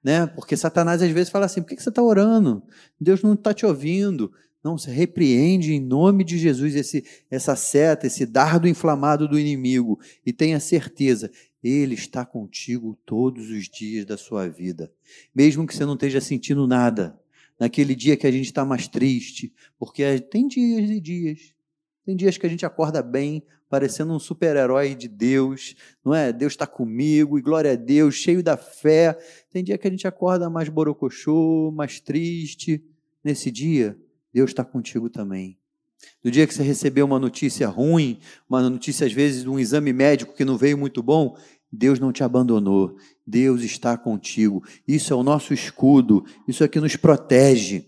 Né? 0.03 0.27
Porque 0.27 0.57
Satanás 0.57 1.03
às 1.03 1.11
vezes 1.11 1.31
fala 1.31 1.47
assim: 1.47 1.61
por 1.61 1.69
que 1.69 1.83
você 1.83 1.89
está 1.89 2.03
orando? 2.03 2.63
Deus 3.01 3.23
não 3.23 3.35
está 3.35 3.53
te 3.53 3.67
ouvindo. 3.67 4.33
Não, 4.63 4.75
repreende 4.75 5.73
em 5.73 5.81
nome 5.81 6.25
de 6.25 6.37
Jesus 6.37 6.75
esse, 6.75 7.05
essa 7.31 7.55
seta, 7.55 8.07
esse 8.07 8.27
dardo 8.27 8.67
inflamado 8.67 9.29
do 9.29 9.39
inimigo 9.39 10.01
e 10.27 10.33
tenha 10.33 10.59
certeza, 10.59 11.31
ele 11.63 11.95
está 11.95 12.27
contigo 12.27 12.99
todos 13.07 13.51
os 13.51 13.69
dias 13.69 14.05
da 14.05 14.17
sua 14.17 14.49
vida. 14.49 14.93
Mesmo 15.35 15.67
que 15.67 15.75
você 15.75 15.85
não 15.85 15.95
esteja 15.95 16.21
sentindo 16.21 16.67
nada, 16.67 17.19
naquele 17.59 17.95
dia 17.95 18.17
que 18.17 18.27
a 18.27 18.31
gente 18.31 18.47
está 18.47 18.65
mais 18.65 18.89
triste, 18.89 19.53
porque 19.79 20.21
tem 20.21 20.49
dias 20.49 20.91
e 20.91 21.01
dias. 21.01 21.55
Tem 22.09 22.17
dias 22.17 22.39
que 22.39 22.47
a 22.47 22.49
gente 22.49 22.65
acorda 22.65 23.03
bem, 23.03 23.43
parecendo 23.69 24.15
um 24.15 24.19
super-herói 24.19 24.95
de 24.95 25.07
Deus, 25.07 25.77
não 26.03 26.15
é? 26.15 26.33
Deus 26.33 26.55
está 26.55 26.67
comigo 26.67 27.39
e 27.39 27.43
glória 27.43 27.73
a 27.73 27.77
Deus, 27.77 28.15
cheio 28.15 28.43
da 28.43 28.57
fé. 28.57 29.15
Tem 29.51 29.63
dia 29.63 29.77
que 29.77 29.87
a 29.87 29.91
gente 29.91 30.09
acorda 30.09 30.49
mais 30.49 30.71
borocochô, 30.71 31.71
mais 31.71 32.01
triste. 32.01 32.83
Nesse 33.23 33.51
dia, 33.51 33.95
Deus 34.33 34.49
está 34.49 34.65
contigo 34.65 35.11
também. 35.11 35.59
No 36.25 36.31
dia 36.31 36.47
que 36.47 36.55
você 36.55 36.63
recebeu 36.63 37.05
uma 37.05 37.19
notícia 37.19 37.69
ruim, 37.69 38.21
uma 38.49 38.71
notícia 38.71 39.07
às 39.07 39.13
vezes 39.13 39.43
de 39.43 39.51
um 39.51 39.59
exame 39.59 39.93
médico 39.93 40.33
que 40.33 40.47
não 40.47 40.57
veio 40.57 40.79
muito 40.79 41.03
bom, 41.03 41.37
Deus 41.71 41.99
não 41.99 42.11
te 42.11 42.25
abandonou. 42.25 42.97
Deus 43.27 43.61
está 43.61 43.99
contigo. 43.99 44.65
Isso 44.89 45.13
é 45.13 45.17
o 45.17 45.23
nosso 45.23 45.53
escudo. 45.53 46.25
Isso 46.49 46.65
é 46.65 46.69
que 46.69 46.81
nos 46.81 46.97
protege. 46.97 47.87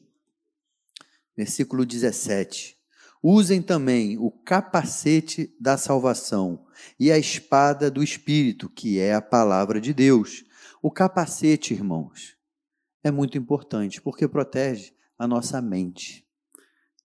Versículo 1.35 1.87
17. 1.87 2.79
Usem 3.23 3.61
também 3.61 4.17
o 4.19 4.31
capacete 4.31 5.55
da 5.61 5.77
salvação 5.77 6.67
e 6.99 7.13
a 7.13 7.19
espada 7.19 7.91
do 7.91 8.03
Espírito, 8.03 8.69
que 8.69 8.99
é 8.99 9.15
a 9.15 9.21
palavra 9.21 9.79
de 9.79 9.93
Deus. 9.93 10.45
O 10.83 10.91
capacete, 10.91 11.75
irmãos, 11.75 12.37
é 13.05 13.11
muito 13.11 13.37
importante 13.37 14.01
porque 14.01 14.27
protege 14.27 14.95
a 15.19 15.27
nossa 15.27 15.61
mente. 15.61 16.27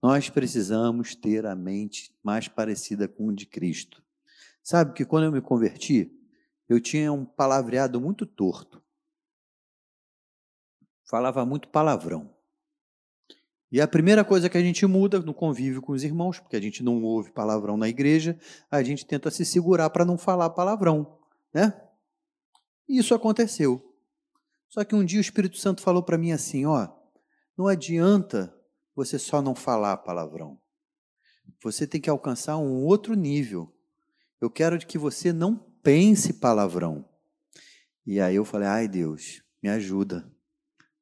Nós 0.02 0.30
precisamos 0.30 1.16
ter 1.16 1.46
a 1.46 1.56
mente 1.56 2.16
mais 2.24 2.48
parecida 2.48 3.08
com 3.08 3.28
o 3.28 3.36
de 3.36 3.46
Cristo. 3.46 4.02
Sabe 4.64 4.94
que 4.94 5.04
quando 5.04 5.26
eu 5.26 5.32
me 5.32 5.42
converti, 5.42 6.12
eu 6.70 6.80
tinha 6.80 7.12
um 7.12 7.26
palavreado 7.26 8.00
muito 8.00 8.26
torto. 8.26 8.82
Falava 11.10 11.46
muito 11.46 11.70
palavrão. 11.70 12.35
E 13.76 13.82
a 13.82 13.88
primeira 13.90 14.24
coisa 14.24 14.50
que 14.50 14.58
a 14.58 14.62
gente 14.62 14.86
muda 14.86 15.20
no 15.20 15.34
convívio 15.34 15.82
com 15.82 15.92
os 15.92 16.02
irmãos, 16.02 16.40
porque 16.40 16.56
a 16.56 16.62
gente 16.62 16.82
não 16.82 17.04
ouve 17.04 17.30
palavrão 17.34 17.76
na 17.76 17.90
igreja, 17.90 18.40
a 18.72 18.82
gente 18.82 19.06
tenta 19.06 19.30
se 19.30 19.44
segurar 19.44 19.90
para 19.90 20.06
não 20.06 20.18
falar 20.18 20.50
palavrão, 20.52 21.20
né? 21.54 21.78
E 22.88 22.98
isso 22.98 23.14
aconteceu. 23.14 23.86
Só 24.70 24.86
que 24.86 24.96
um 24.96 25.04
dia 25.04 25.18
o 25.18 25.22
Espírito 25.22 25.58
Santo 25.58 25.82
falou 25.82 26.02
para 26.02 26.18
mim 26.18 26.32
assim, 26.32 26.66
ó, 26.66 26.88
não 27.58 27.68
adianta 27.68 28.56
você 28.96 29.20
só 29.20 29.42
não 29.42 29.54
falar 29.54 29.98
palavrão. 29.98 30.58
Você 31.62 31.86
tem 31.86 32.00
que 32.00 32.10
alcançar 32.10 32.56
um 32.56 32.86
outro 32.86 33.14
nível. 33.14 33.76
Eu 34.40 34.50
quero 34.50 34.80
que 34.80 34.98
você 34.98 35.34
não 35.34 35.54
pense 35.84 36.32
palavrão. 36.32 37.04
E 38.06 38.22
aí 38.22 38.38
eu 38.38 38.46
falei: 38.46 38.70
ai 38.70 38.88
Deus, 38.88 39.44
me 39.62 39.68
ajuda, 39.68 40.34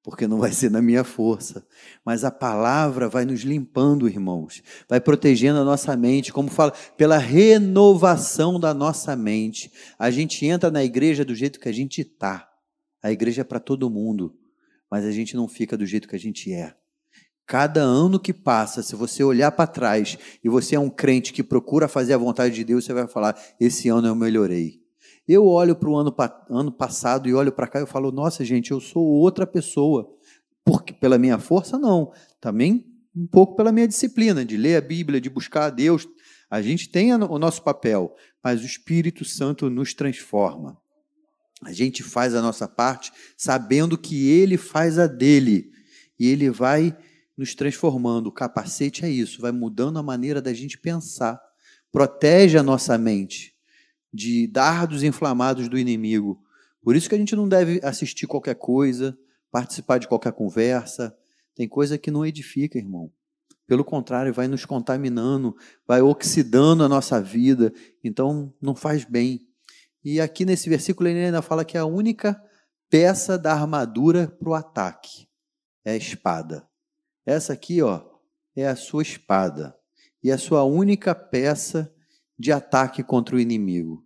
porque 0.04 0.28
não 0.28 0.38
vai 0.38 0.52
ser 0.52 0.70
na 0.70 0.82
minha 0.82 1.06
força. 1.06 1.66
Mas 2.06 2.26
a 2.26 2.30
palavra 2.30 3.08
vai 3.08 3.24
nos 3.24 3.42
limpando, 3.42 4.08
irmãos, 4.08 4.62
vai 4.88 5.00
protegendo 5.00 5.60
a 5.60 5.64
nossa 5.64 5.96
mente, 5.96 6.34
como 6.34 6.50
fala, 6.50 6.74
pela 6.98 7.18
renovação 7.18 8.60
da 8.60 8.74
nossa 8.74 9.16
mente. 9.16 9.72
A 9.98 10.12
gente 10.12 10.46
entra 10.46 10.70
na 10.70 10.84
igreja 10.84 11.24
do 11.24 11.34
jeito 11.34 11.60
que 11.60 11.70
a 11.70 11.74
gente 11.74 12.02
está. 12.02 12.50
A 13.02 13.12
igreja 13.12 13.42
é 13.42 13.46
para 13.46 13.60
todo 13.60 13.90
mundo, 13.90 14.38
mas 14.92 15.06
a 15.06 15.12
gente 15.12 15.36
não 15.36 15.48
fica 15.48 15.78
do 15.78 15.86
jeito 15.86 16.08
que 16.08 16.16
a 16.16 16.20
gente 16.20 16.52
é. 16.54 16.76
Cada 17.46 17.82
ano 17.82 18.20
que 18.20 18.34
passa, 18.34 18.84
se 18.84 18.96
você 18.96 19.24
olhar 19.24 19.52
para 19.52 19.68
trás 19.68 20.18
e 20.44 20.50
você 20.50 20.76
é 20.76 20.80
um 20.80 20.90
crente 20.90 21.34
que 21.34 21.44
procura 21.44 21.88
fazer 21.88 22.14
a 22.14 22.18
vontade 22.18 22.56
de 22.56 22.64
Deus, 22.64 22.86
você 22.86 22.94
vai 22.94 23.08
falar: 23.08 23.38
esse 23.60 23.90
ano 23.90 24.08
eu 24.08 24.16
melhorei. 24.16 24.83
Eu 25.28 25.48
olho 25.48 25.76
para 25.76 25.90
o 25.90 25.96
ano, 25.96 26.14
ano 26.50 26.72
passado 26.72 27.30
e 27.30 27.34
olho 27.34 27.52
para 27.52 27.68
cá 27.68 27.82
e 27.82 27.86
falo: 27.86 28.12
nossa, 28.12 28.44
gente, 28.44 28.72
eu 28.72 28.80
sou 28.80 29.04
outra 29.04 29.48
pessoa. 29.48 30.10
Porque 30.66 30.94
pela 30.94 31.18
minha 31.18 31.40
força, 31.40 31.78
não. 31.78 32.12
Também 32.40 32.86
um 33.16 33.28
pouco 33.28 33.56
pela 33.56 33.72
minha 33.72 33.88
disciplina 33.88 34.44
de 34.44 34.58
ler 34.58 34.78
a 34.78 34.82
Bíblia, 34.82 35.22
de 35.22 35.30
buscar 35.30 35.66
a 35.66 35.70
Deus. 35.70 36.08
A 36.50 36.62
gente 36.62 36.90
tem 36.90 37.14
o 37.14 37.40
nosso 37.40 37.64
papel, 37.64 38.16
mas 38.44 38.62
o 38.62 38.66
Espírito 38.66 39.24
Santo 39.26 39.70
nos 39.70 39.94
transforma. 39.94 40.78
A 41.64 41.72
gente 41.72 42.04
faz 42.04 42.36
a 42.36 42.42
nossa 42.42 42.68
parte 42.68 43.12
sabendo 43.38 43.98
que 43.98 44.30
Ele 44.30 44.58
faz 44.58 45.00
a 45.00 45.08
dele. 45.08 45.72
E 46.20 46.28
Ele 46.28 46.50
vai 46.50 46.96
nos 47.38 47.56
transformando. 47.56 48.28
O 48.28 48.32
capacete 48.32 49.06
é 49.06 49.10
isso, 49.10 49.42
vai 49.42 49.52
mudando 49.52 49.98
a 49.98 50.04
maneira 50.04 50.42
da 50.42 50.54
gente 50.54 50.78
pensar. 50.78 51.40
Protege 51.92 52.58
a 52.58 52.64
nossa 52.64 52.98
mente 52.98 53.53
de 54.14 54.48
dardos 54.48 55.04
inflamados 55.04 55.68
do 55.68 55.78
inimigo. 55.78 56.42
Por 56.82 56.96
isso 56.96 57.10
que 57.10 57.16
a 57.16 57.18
gente 57.18 57.36
não 57.36 57.48
deve 57.48 57.80
assistir 57.84 58.28
qualquer 58.28 58.56
coisa, 58.56 59.18
participar 59.52 59.98
de 59.98 60.08
qualquer 60.08 60.34
conversa. 60.34 61.16
Tem 61.56 61.68
coisa 61.68 61.98
que 61.98 62.12
não 62.12 62.26
edifica, 62.26 62.78
irmão. 62.78 63.12
Pelo 63.66 63.84
contrário, 63.84 64.34
vai 64.34 64.48
nos 64.48 64.66
contaminando, 64.66 65.56
vai 65.88 66.02
oxidando 66.02 66.84
a 66.84 66.90
nossa 66.90 67.22
vida. 67.22 67.74
Então, 68.04 68.54
não 68.62 68.76
faz 68.76 69.06
bem. 69.06 69.48
E 70.04 70.20
aqui 70.20 70.44
nesse 70.44 70.70
versículo 70.70 71.08
ele 71.08 71.26
ainda 71.26 71.42
fala 71.42 71.64
que 71.64 71.78
a 71.78 71.86
única 71.86 72.40
peça 72.90 73.38
da 73.38 73.54
armadura 73.54 74.28
para 74.28 74.50
o 74.50 74.54
ataque 74.54 75.28
é 75.86 75.94
a 75.94 75.98
espada. 75.98 76.68
Essa 77.26 77.54
aqui, 77.54 77.82
ó, 77.82 78.04
é 78.56 78.68
a 78.68 78.76
sua 78.76 79.02
espada 79.02 79.76
e 80.22 80.32
a 80.32 80.38
sua 80.38 80.64
única 80.64 81.16
peça 81.16 81.94
de 82.38 82.52
ataque 82.52 83.02
contra 83.02 83.36
o 83.36 83.40
inimigo. 83.40 84.03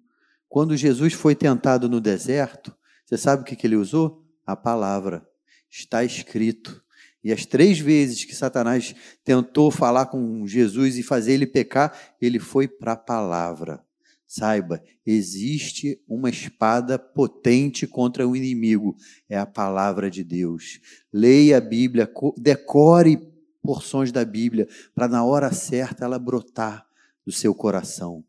Quando 0.50 0.78
Jesus 0.78 1.14
foi 1.14 1.36
tentado 1.36 1.90
no 1.90 2.00
deserto, 2.00 2.76
você 3.06 3.18
sabe 3.18 3.42
o 3.42 3.46
que, 3.46 3.66
ele 3.66 3.76
usou? 3.76 4.26
A 4.46 4.56
palavra. 4.56 5.28
Está 5.70 6.04
escrito. 6.04 6.84
E 7.24 7.32
as 7.32 7.46
três 7.46 7.80
vezes 7.80 8.24
que 8.24 8.36
Satanás 8.36 8.96
tentou 9.24 9.70
falar 9.72 10.08
com 10.08 10.46
Jesus 10.48 10.98
e 10.98 11.04
fazer 11.04 11.34
ele 11.34 11.48
pecar, 11.48 11.98
ele 12.22 12.40
foi 12.40 12.68
para 12.68 12.94
a 12.94 12.98
palavra. 12.98 13.84
Saiba, 14.26 14.84
existe 15.06 16.02
uma 16.08 16.30
espada 16.30 17.00
potente 17.00 17.88
contra 17.88 18.28
o 18.28 18.36
inimigo, 18.36 18.96
é 19.30 19.38
a 19.38 19.46
palavra 19.46 20.12
de 20.12 20.22
Deus. 20.22 20.82
Leia 21.14 21.58
a 21.58 21.62
Bíblia, 21.62 22.12
decore 22.38 23.20
porções 23.62 24.12
da 24.12 24.26
Bíblia, 24.26 24.68
para 24.94 25.08
na 25.08 25.24
hora 25.24 25.52
certa 25.54 26.04
ela 26.04 26.20
brotar 26.20 26.86
do 27.26 27.32
seu 27.32 27.56
coração. 27.56 28.24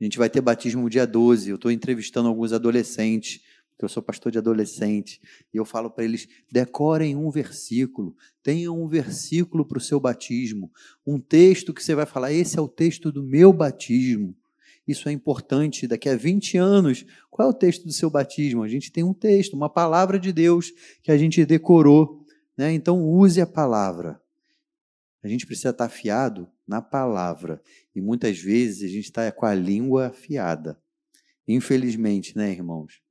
A 0.00 0.04
gente 0.04 0.16
vai 0.16 0.30
ter 0.30 0.40
batismo 0.40 0.82
no 0.82 0.90
dia 0.90 1.06
12. 1.06 1.50
Eu 1.50 1.56
estou 1.56 1.70
entrevistando 1.70 2.28
alguns 2.28 2.52
adolescentes, 2.52 3.42
porque 3.70 3.84
eu 3.84 3.88
sou 3.88 4.02
pastor 4.02 4.32
de 4.32 4.38
adolescente, 4.38 5.20
e 5.52 5.58
eu 5.58 5.64
falo 5.64 5.90
para 5.90 6.04
eles: 6.04 6.26
decorem 6.50 7.14
um 7.14 7.30
versículo, 7.30 8.16
tenham 8.42 8.80
um 8.82 8.88
versículo 8.88 9.64
para 9.64 9.78
o 9.78 9.80
seu 9.80 10.00
batismo, 10.00 10.70
um 11.06 11.20
texto 11.20 11.74
que 11.74 11.82
você 11.82 11.94
vai 11.94 12.06
falar: 12.06 12.32
esse 12.32 12.58
é 12.58 12.62
o 12.62 12.68
texto 12.68 13.12
do 13.12 13.22
meu 13.22 13.52
batismo. 13.52 14.34
Isso 14.88 15.08
é 15.08 15.12
importante. 15.12 15.86
Daqui 15.86 16.08
a 16.08 16.16
20 16.16 16.56
anos, 16.56 17.04
qual 17.30 17.48
é 17.48 17.50
o 17.50 17.54
texto 17.54 17.84
do 17.84 17.92
seu 17.92 18.10
batismo? 18.10 18.62
A 18.62 18.68
gente 18.68 18.90
tem 18.90 19.04
um 19.04 19.14
texto, 19.14 19.54
uma 19.54 19.68
palavra 19.68 20.18
de 20.18 20.32
Deus 20.32 20.72
que 21.02 21.12
a 21.12 21.18
gente 21.18 21.44
decorou. 21.44 22.24
Né? 22.56 22.72
Então, 22.72 23.00
use 23.02 23.40
a 23.40 23.46
palavra. 23.46 24.20
A 25.22 25.28
gente 25.28 25.46
precisa 25.46 25.70
estar 25.70 25.84
afiado 25.84 26.48
na 26.66 26.80
palavra. 26.80 27.62
E 28.00 28.02
muitas 28.02 28.38
vezes 28.38 28.82
a 28.82 28.86
gente 28.88 29.04
está 29.04 29.30
com 29.30 29.44
a 29.44 29.54
língua 29.54 30.06
afiada. 30.06 30.80
Infelizmente, 31.46 32.34
né, 32.34 32.50
irmãos? 32.50 33.02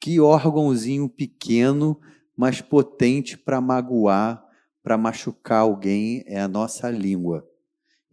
Que 0.00 0.20
órgãozinho 0.20 1.08
pequeno, 1.08 2.00
mas 2.36 2.60
potente 2.60 3.36
para 3.36 3.60
magoar, 3.60 4.40
para 4.80 4.96
machucar 4.96 5.62
alguém 5.62 6.22
é 6.24 6.40
a 6.40 6.46
nossa 6.46 6.88
língua. 6.88 7.44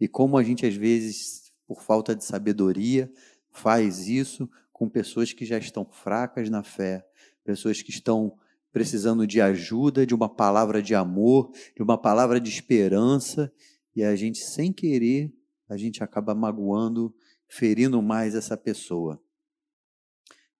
E 0.00 0.08
como 0.08 0.36
a 0.36 0.42
gente 0.42 0.66
às 0.66 0.74
vezes, 0.74 1.52
por 1.64 1.80
falta 1.80 2.16
de 2.16 2.24
sabedoria, 2.24 3.08
faz 3.52 4.08
isso 4.08 4.50
com 4.72 4.88
pessoas 4.88 5.32
que 5.32 5.44
já 5.44 5.58
estão 5.58 5.84
fracas 5.84 6.50
na 6.50 6.64
fé, 6.64 7.06
pessoas 7.44 7.82
que 7.82 7.90
estão 7.90 8.36
precisando 8.72 9.28
de 9.28 9.40
ajuda, 9.40 10.04
de 10.04 10.14
uma 10.14 10.28
palavra 10.28 10.82
de 10.82 10.92
amor, 10.92 11.52
de 11.76 11.84
uma 11.84 11.96
palavra 11.96 12.40
de 12.40 12.50
esperança, 12.50 13.52
e 13.94 14.02
a 14.02 14.16
gente, 14.16 14.40
sem 14.40 14.72
querer, 14.72 15.32
a 15.70 15.76
gente 15.76 16.02
acaba 16.02 16.34
magoando, 16.34 17.14
ferindo 17.48 18.02
mais 18.02 18.34
essa 18.34 18.56
pessoa. 18.56 19.22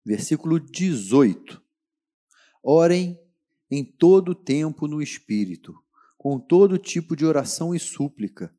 Versículo 0.04 0.58
18. 0.58 1.62
Orem 2.62 3.20
em 3.70 3.84
todo 3.84 4.34
tempo 4.34 4.86
no 4.86 5.02
Espírito, 5.02 5.74
com 6.16 6.38
todo 6.38 6.78
tipo 6.78 7.14
de 7.14 7.26
oração 7.26 7.74
e 7.74 7.78
súplica. 7.78 8.54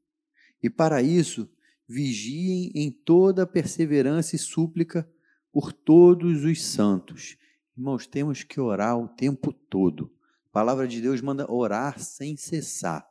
E 0.61 0.69
para 0.69 1.01
isso, 1.01 1.49
vigiem 1.87 2.71
em 2.75 2.91
toda 2.91 3.47
perseverança 3.47 4.35
e 4.35 4.39
súplica 4.39 5.09
por 5.51 5.73
todos 5.73 6.43
os 6.43 6.63
santos 6.63 7.37
Irmãos, 7.81 8.05
temos 8.05 8.43
que 8.43 8.59
orar 8.59 8.95
o 8.95 9.07
tempo 9.07 9.51
todo. 9.51 10.13
A 10.45 10.49
palavra 10.51 10.87
de 10.87 11.01
Deus 11.01 11.21
manda 11.21 11.51
orar 11.51 11.99
sem 11.99 12.35
cessar. 12.35 13.09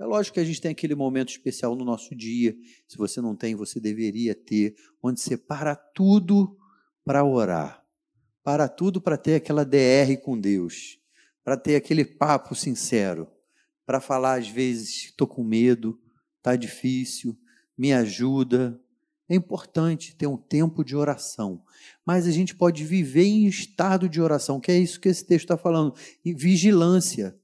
É 0.00 0.04
lógico 0.06 0.34
que 0.34 0.40
a 0.40 0.44
gente 0.44 0.62
tem 0.62 0.70
aquele 0.70 0.94
momento 0.94 1.28
especial 1.28 1.76
no 1.76 1.84
nosso 1.84 2.14
dia. 2.14 2.56
Se 2.88 2.96
você 2.96 3.20
não 3.20 3.36
tem, 3.36 3.54
você 3.54 3.78
deveria 3.78 4.34
ter, 4.34 4.74
onde 5.02 5.20
você 5.20 5.36
para 5.36 5.76
tudo 5.76 6.56
para 7.04 7.22
orar. 7.22 7.84
Para 8.42 8.66
tudo 8.66 8.98
para 8.98 9.18
ter 9.18 9.34
aquela 9.34 9.62
DR 9.62 10.16
com 10.24 10.40
Deus. 10.40 10.98
Para 11.44 11.54
ter 11.54 11.76
aquele 11.76 12.02
papo 12.02 12.54
sincero. 12.54 13.28
Para 13.84 14.00
falar, 14.00 14.38
às 14.38 14.48
vezes, 14.48 15.04
estou 15.04 15.26
com 15.26 15.44
medo, 15.44 16.00
está 16.38 16.56
difícil, 16.56 17.38
me 17.76 17.92
ajuda, 17.92 18.80
é 19.28 19.34
importante 19.34 20.16
ter 20.16 20.26
um 20.26 20.36
tempo 20.36 20.82
de 20.82 20.96
oração, 20.96 21.62
mas 22.04 22.26
a 22.26 22.32
gente 22.32 22.54
pode 22.54 22.84
viver 22.84 23.24
em 23.24 23.46
estado 23.46 24.08
de 24.08 24.20
oração, 24.20 24.58
que 24.58 24.72
é 24.72 24.78
isso 24.78 25.00
que 25.00 25.08
esse 25.08 25.24
texto 25.24 25.44
está 25.44 25.56
falando, 25.56 25.94
vigilância. 26.24 27.39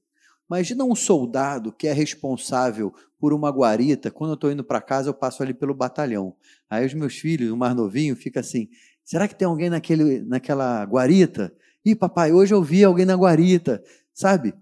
Imagina 0.49 0.83
um 0.83 0.95
soldado 0.95 1.71
que 1.71 1.87
é 1.87 1.93
responsável 1.93 2.93
por 3.19 3.33
uma 3.33 3.49
guarita. 3.49 4.09
Quando 4.09 4.31
eu 4.31 4.35
estou 4.35 4.51
indo 4.51 4.63
para 4.63 4.81
casa, 4.81 5.09
eu 5.09 5.13
passo 5.13 5.43
ali 5.43 5.53
pelo 5.53 5.73
batalhão. 5.73 6.35
Aí 6.69 6.85
os 6.85 6.93
meus 6.93 7.17
filhos, 7.17 7.51
o 7.51 7.57
mais 7.57 7.75
novinho, 7.75 8.15
fica 8.15 8.39
assim: 8.39 8.69
será 9.03 9.27
que 9.27 9.35
tem 9.35 9.47
alguém 9.47 9.69
naquele, 9.69 10.21
naquela 10.21 10.83
guarita? 10.85 11.53
Ih, 11.83 11.95
papai, 11.95 12.31
hoje 12.31 12.53
eu 12.53 12.63
vi 12.63 12.83
alguém 12.83 13.05
na 13.05 13.15
guarita. 13.15 13.83
Sabe? 14.13 14.53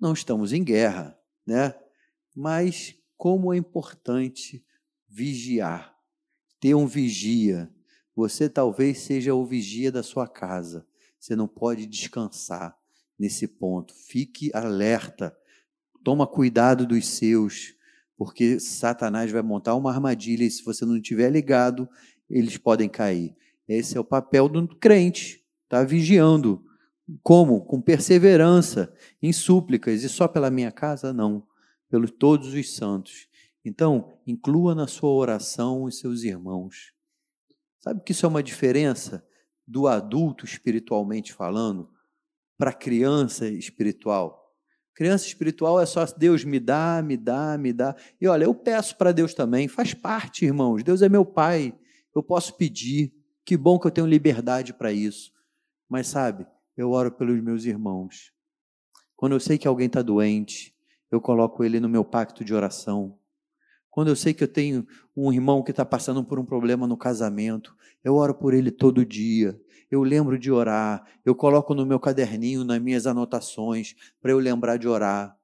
Não 0.00 0.12
estamos 0.12 0.52
em 0.52 0.64
guerra, 0.64 1.18
né? 1.46 1.74
Mas 2.34 2.94
como 3.16 3.52
é 3.52 3.56
importante 3.56 4.64
vigiar 5.08 5.96
ter 6.60 6.74
um 6.74 6.86
vigia. 6.86 7.70
Você 8.14 8.48
talvez 8.48 8.98
seja 8.98 9.34
o 9.34 9.44
vigia 9.44 9.92
da 9.92 10.02
sua 10.02 10.26
casa. 10.26 10.86
Você 11.18 11.36
não 11.36 11.46
pode 11.46 11.86
descansar 11.86 12.76
nesse 13.18 13.46
ponto. 13.46 13.94
Fique 13.94 14.50
alerta. 14.54 15.36
Toma 16.04 16.26
cuidado 16.26 16.86
dos 16.86 17.06
seus, 17.06 17.74
porque 18.16 18.60
Satanás 18.60 19.30
vai 19.30 19.42
montar 19.42 19.74
uma 19.74 19.90
armadilha 19.90 20.44
e 20.44 20.50
se 20.50 20.64
você 20.64 20.84
não 20.84 20.96
estiver 20.96 21.30
ligado, 21.30 21.88
eles 22.28 22.56
podem 22.56 22.88
cair. 22.88 23.34
Esse 23.68 23.96
é 23.96 24.00
o 24.00 24.04
papel 24.04 24.48
do 24.48 24.68
crente, 24.76 25.44
tá 25.68 25.82
vigiando. 25.82 26.64
Como? 27.22 27.64
Com 27.64 27.80
perseverança, 27.80 28.92
em 29.22 29.32
súplicas, 29.32 30.02
e 30.02 30.08
só 30.08 30.26
pela 30.28 30.50
minha 30.50 30.72
casa? 30.72 31.12
Não, 31.12 31.46
pelos 31.88 32.10
todos 32.10 32.52
os 32.52 32.74
santos. 32.74 33.28
Então, 33.64 34.18
inclua 34.26 34.74
na 34.74 34.86
sua 34.86 35.10
oração 35.10 35.84
os 35.84 35.98
seus 35.98 36.22
irmãos. 36.22 36.92
Sabe 37.80 38.00
que 38.02 38.12
isso 38.12 38.26
é 38.26 38.28
uma 38.28 38.42
diferença 38.42 39.24
do 39.66 39.88
adulto 39.88 40.44
espiritualmente 40.44 41.32
falando 41.32 41.90
para 42.56 42.72
criança 42.72 43.48
espiritual? 43.48 44.46
Criança 44.94 45.26
espiritual 45.26 45.78
é 45.78 45.84
só 45.84 46.04
Deus 46.06 46.42
me 46.42 46.58
dá, 46.58 47.02
me 47.02 47.16
dá, 47.16 47.58
me 47.58 47.72
dá. 47.72 47.94
E 48.18 48.26
olha, 48.26 48.44
eu 48.44 48.54
peço 48.54 48.96
para 48.96 49.12
Deus 49.12 49.34
também, 49.34 49.68
faz 49.68 49.92
parte, 49.92 50.46
irmãos. 50.46 50.82
Deus 50.82 51.02
é 51.02 51.08
meu 51.08 51.24
pai, 51.24 51.78
eu 52.14 52.22
posso 52.22 52.56
pedir. 52.56 53.12
Que 53.44 53.56
bom 53.56 53.78
que 53.78 53.86
eu 53.86 53.90
tenho 53.90 54.06
liberdade 54.06 54.72
para 54.72 54.90
isso. 54.90 55.30
Mas 55.88 56.06
sabe, 56.06 56.46
eu 56.76 56.90
oro 56.90 57.12
pelos 57.12 57.40
meus 57.42 57.64
irmãos. 57.64 58.32
Quando 59.14 59.32
eu 59.32 59.40
sei 59.40 59.58
que 59.58 59.68
alguém 59.68 59.86
está 59.86 60.02
doente, 60.02 60.74
eu 61.10 61.20
coloco 61.20 61.62
ele 61.62 61.78
no 61.78 61.88
meu 61.88 62.04
pacto 62.04 62.44
de 62.44 62.54
oração. 62.54 63.18
Quando 63.96 64.08
eu 64.08 64.14
sei 64.14 64.34
que 64.34 64.44
eu 64.44 64.48
tenho 64.48 64.86
um 65.16 65.32
irmão 65.32 65.62
que 65.62 65.70
está 65.70 65.82
passando 65.82 66.22
por 66.22 66.38
um 66.38 66.44
problema 66.44 66.86
no 66.86 66.98
casamento, 66.98 67.74
eu 68.04 68.14
oro 68.14 68.34
por 68.34 68.52
ele 68.52 68.70
todo 68.70 69.06
dia. 69.06 69.58
Eu 69.90 70.02
lembro 70.02 70.38
de 70.38 70.52
orar, 70.52 71.02
eu 71.24 71.34
coloco 71.34 71.74
no 71.74 71.86
meu 71.86 71.98
caderninho, 71.98 72.62
nas 72.62 72.78
minhas 72.78 73.06
anotações, 73.06 73.94
para 74.20 74.32
eu 74.32 74.38
lembrar 74.38 74.76
de 74.76 74.86
orar. 74.86 75.34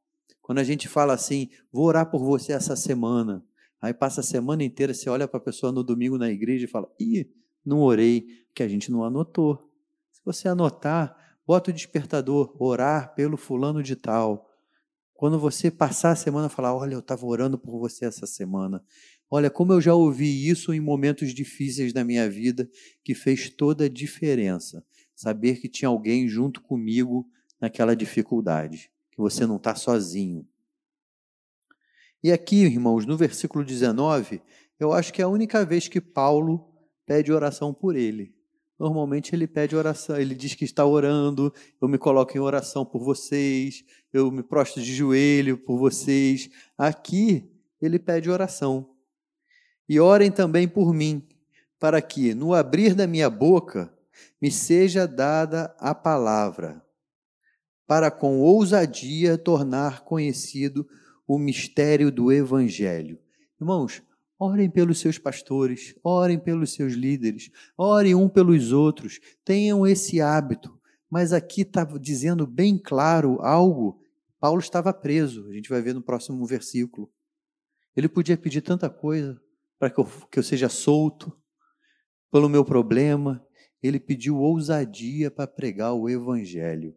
Quando 0.43 0.59
a 0.59 0.65
gente 0.65 0.87
fala 0.87 1.15
assim, 1.15 1.49
vou 1.73 1.87
orar 1.87 2.11
por 2.11 2.23
você 2.23 2.53
essa 2.53 2.77
semana, 2.77 3.43
aí 3.81 3.95
passa 3.95 4.21
a 4.21 4.23
semana 4.23 4.63
inteira, 4.63 4.93
você 4.93 5.09
olha 5.09 5.27
para 5.27 5.39
a 5.39 5.43
pessoa 5.43 5.73
no 5.73 5.83
domingo 5.83 6.19
na 6.19 6.31
igreja 6.31 6.67
e 6.67 6.69
fala, 6.69 6.93
ih, 7.01 7.27
não 7.65 7.81
orei, 7.81 8.45
que 8.55 8.63
a 8.63 8.69
gente 8.69 8.93
não 8.93 9.03
anotou. 9.03 9.67
Se 10.13 10.21
você 10.23 10.47
anotar, 10.47 11.17
bota 11.47 11.71
o 11.71 11.73
despertador, 11.73 12.55
orar 12.63 13.15
pelo 13.15 13.39
fulano 13.39 13.83
de 13.83 13.97
tal. 13.97 14.52
Quando 15.23 15.39
você 15.39 15.71
passar 15.71 16.11
a 16.11 16.17
semana 16.17 16.49
falar, 16.49 16.75
olha, 16.75 16.95
eu 16.95 16.99
estava 16.99 17.25
orando 17.25 17.57
por 17.57 17.79
você 17.79 18.07
essa 18.07 18.27
semana. 18.27 18.85
Olha, 19.31 19.49
como 19.49 19.73
eu 19.73 19.81
já 19.81 19.95
ouvi 19.95 20.49
isso 20.49 20.75
em 20.75 20.81
momentos 20.81 21.33
difíceis 21.33 21.93
da 21.93 22.03
minha 22.03 22.29
vida, 22.29 22.69
que 23.05 23.15
fez 23.15 23.49
toda 23.49 23.85
a 23.85 23.89
diferença. 23.89 24.85
Saber 25.15 25.61
que 25.61 25.69
tinha 25.69 25.89
alguém 25.89 26.27
junto 26.27 26.61
comigo 26.61 27.25
naquela 27.61 27.95
dificuldade, 27.95 28.91
que 29.13 29.19
você 29.19 29.47
não 29.47 29.59
está 29.59 29.77
sozinho. 29.77 30.45
E 32.21 32.33
aqui, 32.33 32.65
irmãos, 32.65 33.07
no 33.07 33.17
versículo 33.17 33.65
19, 33.65 34.43
eu 34.81 34.93
acho 34.93 35.13
que 35.13 35.23
é 35.23 35.25
a 35.25 35.29
única 35.29 35.65
vez 35.65 35.87
que 35.87 36.01
Paulo 36.01 36.69
pede 37.07 37.31
oração 37.31 37.73
por 37.73 37.95
ele. 37.95 38.35
Normalmente 38.79 39.35
ele 39.35 39.47
pede 39.47 39.77
oração, 39.77 40.19
ele 40.19 40.35
diz 40.35 40.55
que 40.55 40.65
está 40.65 40.85
orando, 40.85 41.53
eu 41.81 41.87
me 41.87 41.99
coloco 41.99 42.37
em 42.37 42.41
oração 42.41 42.85
por 42.85 43.03
vocês, 43.03 43.85
eu 44.13 44.31
me 44.31 44.43
prostro 44.43 44.83
de 44.83 44.95
joelho 44.95 45.57
por 45.57 45.79
vocês. 45.79 46.51
Aqui 46.77 47.49
ele 47.81 47.99
pede 47.99 48.31
oração. 48.31 48.91
E 49.89 50.01
orem 50.01 50.31
também 50.31 50.67
por 50.67 50.93
mim, 50.93 51.27
para 51.79 52.01
que 52.01 52.35
no 52.35 52.55
abrir 52.55 52.95
da 52.95 53.07
minha 53.07 53.29
boca 53.29 53.93
me 54.41 54.51
seja 54.51 55.07
dada 55.07 55.75
a 55.79 55.95
palavra, 55.95 56.85
para 57.87 58.11
com 58.11 58.41
ousadia 58.41 59.37
tornar 59.37 60.05
conhecido 60.05 60.89
o 61.27 61.39
mistério 61.39 62.11
do 62.11 62.33
evangelho. 62.33 63.19
Irmãos, 63.61 64.03
Orem 64.45 64.69
pelos 64.69 64.99
seus 64.99 65.19
pastores, 65.19 65.95
orem 66.03 66.37
pelos 66.37 66.73
seus 66.73 66.95
líderes, 66.95 67.49
orem 67.79 68.17
um 68.17 68.29
pelos 68.29 68.73
outros, 68.73 69.21
tenham 69.45 69.87
esse 69.87 70.21
hábito. 70.21 70.77
Mas 71.09 71.33
aqui 71.33 71.63
está 71.63 71.85
dizendo 71.85 72.45
bem 72.45 72.77
claro 72.77 73.41
algo. 73.41 74.03
Paulo 74.41 74.59
estava 74.59 74.93
preso, 74.93 75.47
a 75.49 75.53
gente 75.53 75.69
vai 75.69 75.81
ver 75.81 75.95
no 75.95 76.03
próximo 76.03 76.45
versículo. 76.45 77.09
Ele 77.95 78.09
podia 78.09 78.37
pedir 78.37 78.63
tanta 78.63 78.91
coisa 78.91 79.41
para 79.79 79.89
que 79.89 80.01
eu, 80.01 80.09
que 80.29 80.41
eu 80.41 80.43
seja 80.43 80.69
solto 80.69 81.33
pelo 82.29 82.49
meu 82.49 82.65
problema. 82.65 83.47
Ele 83.81 84.01
pediu 84.01 84.39
ousadia 84.39 85.31
para 85.31 85.47
pregar 85.47 85.95
o 85.95 86.11
evangelho. 86.11 86.97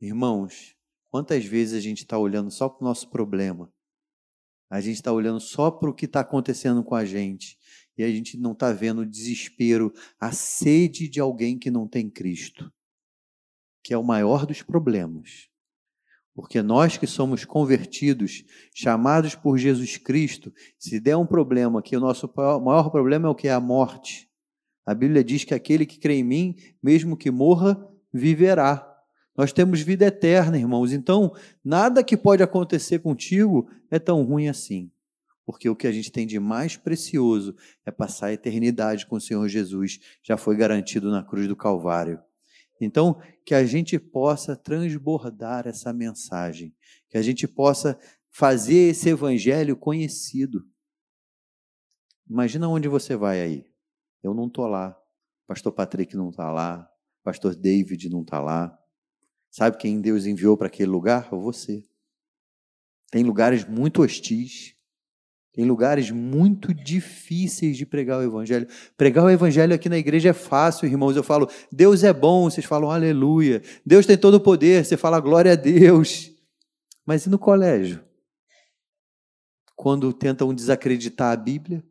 Irmãos, 0.00 0.74
quantas 1.12 1.44
vezes 1.44 1.78
a 1.78 1.80
gente 1.80 1.98
está 1.98 2.18
olhando 2.18 2.50
só 2.50 2.68
para 2.68 2.84
o 2.84 2.88
nosso 2.88 3.08
problema 3.08 3.72
a 4.72 4.80
gente 4.80 4.94
está 4.94 5.12
olhando 5.12 5.38
só 5.38 5.70
para 5.70 5.90
o 5.90 5.94
que 5.94 6.06
está 6.06 6.20
acontecendo 6.20 6.82
com 6.82 6.94
a 6.94 7.04
gente 7.04 7.58
e 7.94 8.02
a 8.02 8.08
gente 8.08 8.38
não 8.38 8.52
está 8.52 8.72
vendo 8.72 9.02
o 9.02 9.06
desespero, 9.06 9.92
a 10.18 10.32
sede 10.32 11.10
de 11.10 11.20
alguém 11.20 11.58
que 11.58 11.70
não 11.70 11.86
tem 11.86 12.08
Cristo, 12.08 12.72
que 13.84 13.92
é 13.92 13.98
o 13.98 14.02
maior 14.02 14.46
dos 14.46 14.62
problemas. 14.62 15.50
Porque 16.34 16.62
nós 16.62 16.96
que 16.96 17.06
somos 17.06 17.44
convertidos, 17.44 18.44
chamados 18.74 19.34
por 19.34 19.58
Jesus 19.58 19.98
Cristo, 19.98 20.50
se 20.78 20.98
der 20.98 21.18
um 21.18 21.26
problema, 21.26 21.82
que 21.82 21.94
o 21.94 22.00
nosso 22.00 22.32
maior 22.34 22.88
problema 22.88 23.28
é 23.28 23.30
o 23.30 23.34
que 23.34 23.48
é 23.48 23.52
a 23.52 23.60
morte. 23.60 24.26
A 24.86 24.94
Bíblia 24.94 25.22
diz 25.22 25.44
que 25.44 25.52
aquele 25.52 25.84
que 25.84 25.98
crê 25.98 26.14
em 26.14 26.24
mim, 26.24 26.56
mesmo 26.82 27.14
que 27.14 27.30
morra, 27.30 27.76
viverá. 28.10 28.91
Nós 29.36 29.52
temos 29.52 29.80
vida 29.80 30.04
eterna, 30.06 30.58
irmãos. 30.58 30.92
Então, 30.92 31.34
nada 31.64 32.04
que 32.04 32.16
pode 32.16 32.42
acontecer 32.42 32.98
contigo 32.98 33.68
é 33.90 33.98
tão 33.98 34.22
ruim 34.22 34.48
assim. 34.48 34.90
porque 35.44 35.68
o 35.68 35.76
que 35.76 35.86
a 35.86 35.92
gente 35.92 36.10
tem 36.10 36.26
de 36.26 36.38
mais 36.38 36.76
precioso 36.76 37.54
é 37.84 37.90
passar 37.90 38.26
a 38.26 38.32
eternidade 38.32 39.06
com 39.06 39.16
o 39.16 39.20
Senhor 39.20 39.46
Jesus, 39.48 39.98
já 40.22 40.36
foi 40.36 40.56
garantido 40.56 41.10
na 41.10 41.22
cruz 41.22 41.48
do 41.48 41.56
Calvário. 41.56 42.20
Então, 42.80 43.20
que 43.44 43.54
a 43.54 43.64
gente 43.64 43.98
possa 43.98 44.56
transbordar 44.56 45.66
essa 45.66 45.92
mensagem, 45.92 46.74
que 47.08 47.18
a 47.18 47.22
gente 47.22 47.46
possa 47.46 47.98
fazer 48.30 48.90
esse 48.90 49.08
evangelho 49.08 49.76
conhecido. 49.76 50.64
Imagina 52.28 52.68
onde 52.68 52.88
você 52.88 53.14
vai 53.14 53.40
aí. 53.40 53.66
Eu 54.22 54.34
não 54.34 54.46
estou 54.46 54.66
lá, 54.66 54.96
pastor 55.46 55.72
Patrick 55.72 56.16
não 56.16 56.30
está 56.30 56.50
lá, 56.50 56.88
pastor 57.22 57.54
David 57.54 58.08
não 58.08 58.22
está 58.22 58.40
lá. 58.40 58.78
Sabe 59.52 59.76
quem 59.76 60.00
Deus 60.00 60.24
enviou 60.24 60.56
para 60.56 60.68
aquele 60.68 60.90
lugar? 60.90 61.28
Você. 61.30 61.84
Tem 63.10 63.22
lugares 63.22 63.66
muito 63.66 64.02
hostis, 64.02 64.74
tem 65.52 65.66
lugares 65.66 66.10
muito 66.10 66.72
difíceis 66.72 67.76
de 67.76 67.84
pregar 67.84 68.18
o 68.18 68.22
Evangelho. 68.22 68.66
Pregar 68.96 69.26
o 69.26 69.28
Evangelho 69.28 69.74
aqui 69.74 69.90
na 69.90 69.98
igreja 69.98 70.30
é 70.30 70.32
fácil, 70.32 70.88
irmãos. 70.88 71.14
Eu 71.14 71.22
falo, 71.22 71.50
Deus 71.70 72.02
é 72.02 72.14
bom, 72.14 72.48
vocês 72.48 72.64
falam 72.64 72.90
aleluia. 72.90 73.60
Deus 73.84 74.06
tem 74.06 74.16
todo 74.16 74.36
o 74.36 74.40
poder, 74.40 74.86
você 74.86 74.96
fala 74.96 75.20
glória 75.20 75.52
a 75.52 75.56
Deus. 75.56 76.32
Mas 77.04 77.26
e 77.26 77.28
no 77.28 77.38
colégio? 77.38 78.02
Quando 79.76 80.10
tentam 80.14 80.54
desacreditar 80.54 81.30
a 81.30 81.36
Bíblia, 81.36 81.84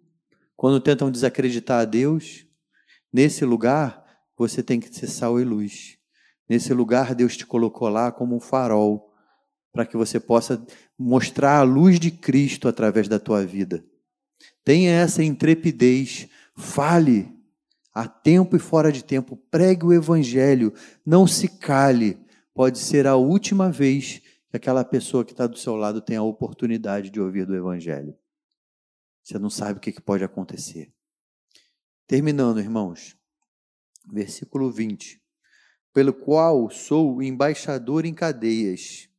quando 0.57 0.79
tentam 0.79 1.11
desacreditar 1.11 1.81
a 1.81 1.85
Deus, 1.85 2.47
nesse 3.13 3.45
lugar 3.45 4.03
você 4.35 4.63
tem 4.63 4.79
que 4.79 4.91
ser 4.95 5.05
sal 5.05 5.39
e 5.39 5.43
luz. 5.43 6.00
Nesse 6.51 6.73
lugar 6.73 7.15
Deus 7.15 7.37
te 7.37 7.45
colocou 7.45 7.87
lá 7.87 8.11
como 8.11 8.35
um 8.35 8.39
farol 8.41 9.09
para 9.71 9.85
que 9.85 9.95
você 9.95 10.19
possa 10.19 10.61
mostrar 10.99 11.59
a 11.59 11.63
luz 11.63 11.97
de 11.97 12.11
Cristo 12.11 12.67
através 12.67 13.07
da 13.07 13.17
tua 13.17 13.45
vida. 13.45 13.81
Tenha 14.61 14.91
essa 14.91 15.23
intrepidez, 15.23 16.27
fale 16.53 17.33
a 17.93 18.05
tempo 18.05 18.57
e 18.57 18.59
fora 18.59 18.91
de 18.91 19.01
tempo, 19.01 19.37
pregue 19.49 19.85
o 19.85 19.93
evangelho, 19.93 20.73
não 21.05 21.25
se 21.25 21.47
cale. 21.47 22.19
Pode 22.53 22.79
ser 22.79 23.07
a 23.07 23.15
última 23.15 23.71
vez 23.71 24.21
que 24.49 24.57
aquela 24.57 24.83
pessoa 24.83 25.23
que 25.23 25.31
está 25.31 25.47
do 25.47 25.57
seu 25.57 25.77
lado 25.77 26.01
tem 26.01 26.17
a 26.17 26.21
oportunidade 26.21 27.09
de 27.09 27.21
ouvir 27.21 27.45
do 27.45 27.55
evangelho. 27.55 28.13
Você 29.23 29.39
não 29.39 29.49
sabe 29.49 29.77
o 29.77 29.81
que 29.81 30.01
pode 30.01 30.25
acontecer. 30.25 30.91
Terminando, 32.05 32.59
irmãos, 32.59 33.15
versículo 34.11 34.69
20. 34.69 35.20
Pelo 35.93 36.13
qual 36.13 36.69
sou 36.69 37.21
embaixador 37.21 38.05
em 38.05 38.13
cadeias 38.13 39.11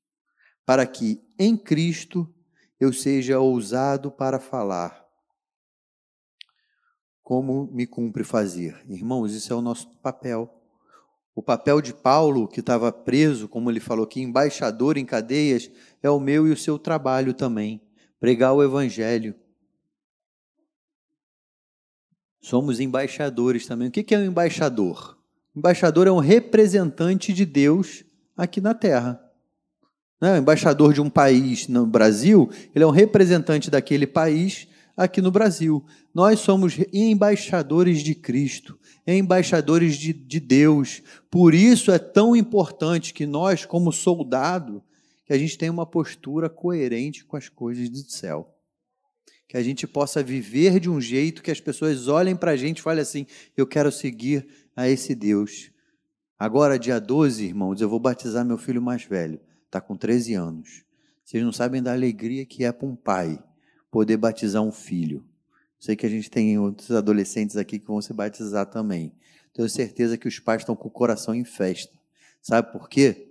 para 0.64 0.86
que 0.86 1.20
em 1.38 1.56
Cristo 1.56 2.32
eu 2.78 2.92
seja 2.92 3.38
ousado 3.38 4.10
para 4.10 4.38
falar. 4.38 5.06
Como 7.22 7.70
me 7.72 7.86
cumpre 7.86 8.24
fazer? 8.24 8.82
Irmãos, 8.88 9.32
isso 9.32 9.52
é 9.52 9.56
o 9.56 9.62
nosso 9.62 9.88
papel. 9.98 10.52
O 11.34 11.42
papel 11.42 11.80
de 11.80 11.94
Paulo, 11.94 12.48
que 12.48 12.60
estava 12.60 12.92
preso, 12.92 13.48
como 13.48 13.70
ele 13.70 13.80
falou 13.80 14.04
aqui, 14.04 14.20
embaixador 14.20 14.98
em 14.98 15.04
cadeias, 15.04 15.70
é 16.02 16.10
o 16.10 16.20
meu 16.20 16.46
e 16.46 16.50
o 16.50 16.56
seu 16.56 16.78
trabalho 16.78 17.32
também. 17.32 17.80
Pregar 18.20 18.52
o 18.52 18.62
Evangelho. 18.62 19.34
Somos 22.40 22.80
embaixadores 22.80 23.66
também. 23.66 23.88
O 23.88 23.90
que 23.90 24.14
é 24.14 24.18
um 24.18 24.24
embaixador? 24.24 25.21
Embaixador 25.54 26.06
é 26.06 26.12
um 26.12 26.18
representante 26.18 27.32
de 27.32 27.44
Deus 27.44 28.04
aqui 28.36 28.60
na 28.60 28.74
terra 28.74 29.32
né, 30.22 30.38
embaixador 30.38 30.94
de 30.94 31.00
um 31.00 31.10
país 31.10 31.66
no 31.66 31.84
Brasil, 31.84 32.48
ele 32.72 32.84
é 32.84 32.86
um 32.86 32.92
representante 32.92 33.68
daquele 33.68 34.06
país 34.06 34.68
aqui 34.96 35.20
no 35.20 35.32
Brasil. 35.32 35.84
Nós 36.14 36.38
somos 36.38 36.78
embaixadores 36.92 38.04
de 38.04 38.14
Cristo, 38.14 38.78
embaixadores 39.04 39.96
de, 39.96 40.12
de 40.12 40.38
Deus. 40.38 41.02
Por 41.28 41.52
isso 41.54 41.90
é 41.90 41.98
tão 41.98 42.36
importante 42.36 43.12
que 43.12 43.26
nós, 43.26 43.66
como 43.66 43.90
soldado, 43.90 44.80
que 45.26 45.32
a 45.32 45.38
gente 45.38 45.58
tenha 45.58 45.72
uma 45.72 45.84
postura 45.84 46.48
coerente 46.48 47.24
com 47.24 47.36
as 47.36 47.48
coisas 47.48 47.88
do 47.88 47.98
céu. 48.08 48.48
Que 49.48 49.56
a 49.56 49.62
gente 49.62 49.88
possa 49.88 50.22
viver 50.22 50.78
de 50.78 50.88
um 50.88 51.00
jeito 51.00 51.42
que 51.42 51.50
as 51.50 51.60
pessoas 51.60 52.06
olhem 52.06 52.36
para 52.36 52.52
a 52.52 52.56
gente 52.56 52.78
e 52.78 52.82
falem 52.82 53.02
assim: 53.02 53.26
eu 53.56 53.66
quero 53.66 53.90
seguir 53.90 54.46
a 54.76 54.88
esse 54.88 55.14
Deus. 55.14 55.70
Agora, 56.38 56.78
dia 56.78 57.00
12, 57.00 57.44
irmãos, 57.44 57.80
eu 57.80 57.88
vou 57.88 58.00
batizar 58.00 58.44
meu 58.44 58.58
filho 58.58 58.82
mais 58.82 59.04
velho 59.04 59.40
está 59.72 59.80
com 59.80 59.96
13 59.96 60.34
anos. 60.34 60.84
Vocês 61.24 61.42
não 61.42 61.52
sabem 61.52 61.82
da 61.82 61.92
alegria 61.92 62.44
que 62.44 62.62
é 62.62 62.70
para 62.70 62.86
um 62.86 62.94
pai 62.94 63.42
poder 63.90 64.18
batizar 64.18 64.62
um 64.62 64.70
filho. 64.70 65.24
Sei 65.80 65.96
que 65.96 66.04
a 66.04 66.08
gente 66.08 66.30
tem 66.30 66.58
outros 66.58 66.90
adolescentes 66.90 67.56
aqui 67.56 67.78
que 67.78 67.86
vão 67.86 68.00
se 68.02 68.12
batizar 68.12 68.66
também. 68.66 69.14
Tenho 69.54 69.68
certeza 69.68 70.18
que 70.18 70.28
os 70.28 70.38
pais 70.38 70.60
estão 70.60 70.76
com 70.76 70.88
o 70.88 70.90
coração 70.90 71.34
em 71.34 71.44
festa. 71.44 71.98
Sabe 72.42 72.70
por 72.70 72.88
quê? 72.88 73.30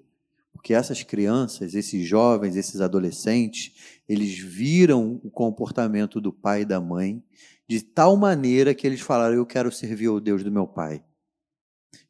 Porque 0.52 0.74
essas 0.74 1.04
crianças, 1.04 1.76
esses 1.76 2.06
jovens, 2.06 2.56
esses 2.56 2.82
adolescentes, 2.82 4.02
eles 4.10 4.38
viram 4.38 5.22
o 5.24 5.30
comportamento 5.30 6.20
do 6.20 6.34
pai 6.34 6.62
e 6.62 6.66
da 6.66 6.82
mãe 6.82 7.24
de 7.68 7.82
tal 7.82 8.18
maneira 8.18 8.74
que 8.74 8.86
eles 8.86 9.00
falaram: 9.00 9.36
Eu 9.36 9.46
quero 9.46 9.72
servir 9.72 10.10
o 10.10 10.20
Deus 10.20 10.44
do 10.44 10.52
meu 10.52 10.68
pai. 10.68 11.04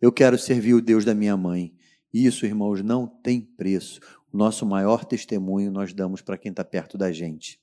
Eu 0.01 0.11
quero 0.11 0.37
servir 0.37 0.73
o 0.73 0.81
Deus 0.81 1.05
da 1.05 1.13
minha 1.13 1.37
mãe. 1.37 1.73
Isso, 2.13 2.45
irmãos, 2.45 2.81
não 2.81 3.07
tem 3.07 3.41
preço. 3.41 3.99
O 4.33 4.37
nosso 4.37 4.65
maior 4.65 5.05
testemunho 5.05 5.71
nós 5.71 5.93
damos 5.93 6.21
para 6.21 6.37
quem 6.37 6.49
está 6.49 6.63
perto 6.63 6.97
da 6.97 7.11
gente, 7.11 7.59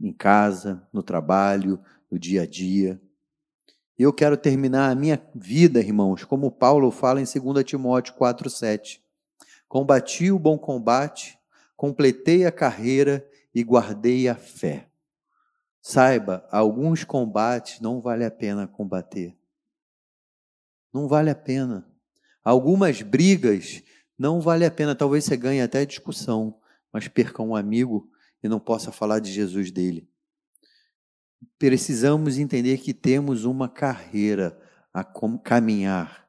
em 0.00 0.12
casa, 0.12 0.82
no 0.92 1.02
trabalho, 1.02 1.80
no 2.10 2.18
dia 2.18 2.42
a 2.42 2.46
dia. 2.46 3.00
Eu 3.98 4.12
quero 4.12 4.36
terminar 4.36 4.90
a 4.90 4.94
minha 4.94 5.20
vida, 5.34 5.80
irmãos, 5.80 6.24
como 6.24 6.50
Paulo 6.50 6.90
fala 6.90 7.20
em 7.20 7.24
2 7.24 7.64
Timóteo 7.64 8.14
4,7. 8.14 9.00
Combati 9.68 10.30
o 10.30 10.38
bom 10.38 10.56
combate, 10.56 11.38
completei 11.76 12.46
a 12.46 12.52
carreira 12.52 13.28
e 13.54 13.62
guardei 13.62 14.28
a 14.28 14.34
fé. 14.34 14.88
Saiba, 15.80 16.46
alguns 16.50 17.04
combates 17.04 17.80
não 17.80 18.00
vale 18.00 18.24
a 18.24 18.30
pena 18.30 18.66
combater. 18.66 19.36
Não 20.92 21.08
vale 21.08 21.30
a 21.30 21.34
pena. 21.34 21.86
Algumas 22.42 23.02
brigas 23.02 23.82
não 24.18 24.40
vale 24.40 24.64
a 24.64 24.70
pena, 24.70 24.96
talvez 24.96 25.24
você 25.24 25.36
ganhe 25.36 25.60
até 25.60 25.86
discussão, 25.86 26.58
mas 26.92 27.06
perca 27.06 27.42
um 27.42 27.54
amigo 27.54 28.10
e 28.42 28.48
não 28.48 28.58
possa 28.58 28.90
falar 28.90 29.20
de 29.20 29.30
Jesus 29.30 29.70
dele. 29.70 30.08
Precisamos 31.58 32.38
entender 32.38 32.78
que 32.78 32.92
temos 32.92 33.44
uma 33.44 33.68
carreira 33.68 34.60
a 34.92 35.04
caminhar. 35.38 36.28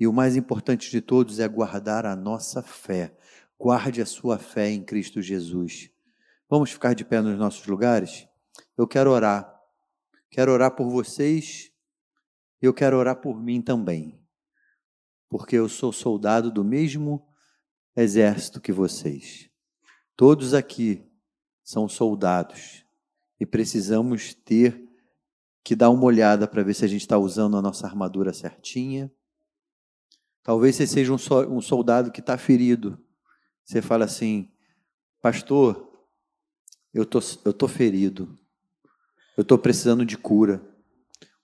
E 0.00 0.06
o 0.06 0.12
mais 0.12 0.36
importante 0.36 0.90
de 0.90 1.00
todos 1.00 1.40
é 1.40 1.48
guardar 1.48 2.06
a 2.06 2.16
nossa 2.16 2.62
fé. 2.62 3.14
Guarde 3.58 4.00
a 4.00 4.06
sua 4.06 4.38
fé 4.38 4.70
em 4.70 4.82
Cristo 4.82 5.20
Jesus. 5.20 5.90
Vamos 6.48 6.70
ficar 6.70 6.94
de 6.94 7.04
pé 7.04 7.20
nos 7.20 7.36
nossos 7.36 7.66
lugares? 7.66 8.26
Eu 8.76 8.86
quero 8.86 9.10
orar. 9.10 9.52
Quero 10.30 10.52
orar 10.52 10.70
por 10.70 10.88
vocês. 10.88 11.72
Eu 12.60 12.74
quero 12.74 12.96
orar 12.96 13.16
por 13.16 13.40
mim 13.40 13.62
também 13.62 14.18
porque 15.28 15.56
eu 15.56 15.68
sou 15.68 15.92
soldado 15.92 16.50
do 16.50 16.64
mesmo 16.64 17.26
exército 17.94 18.60
que 18.60 18.72
vocês. 18.72 19.50
Todos 20.16 20.54
aqui 20.54 21.06
são 21.62 21.88
soldados 21.88 22.84
e 23.38 23.44
precisamos 23.44 24.34
ter 24.34 24.88
que 25.62 25.76
dar 25.76 25.90
uma 25.90 26.04
olhada 26.04 26.48
para 26.48 26.62
ver 26.62 26.74
se 26.74 26.84
a 26.84 26.88
gente 26.88 27.02
está 27.02 27.18
usando 27.18 27.56
a 27.56 27.62
nossa 27.62 27.86
armadura 27.86 28.32
certinha. 28.32 29.12
Talvez 30.42 30.76
você 30.76 30.86
seja 30.86 31.12
um 31.12 31.60
soldado 31.60 32.10
que 32.10 32.20
está 32.20 32.38
ferido. 32.38 32.98
Você 33.64 33.82
fala 33.82 34.06
assim, 34.06 34.50
pastor, 35.20 35.92
eu 36.94 37.04
tô, 37.04 37.18
eu 37.44 37.52
tô 37.52 37.68
ferido. 37.68 38.34
Eu 39.36 39.42
estou 39.42 39.58
precisando 39.58 40.06
de 40.06 40.16
cura. 40.16 40.66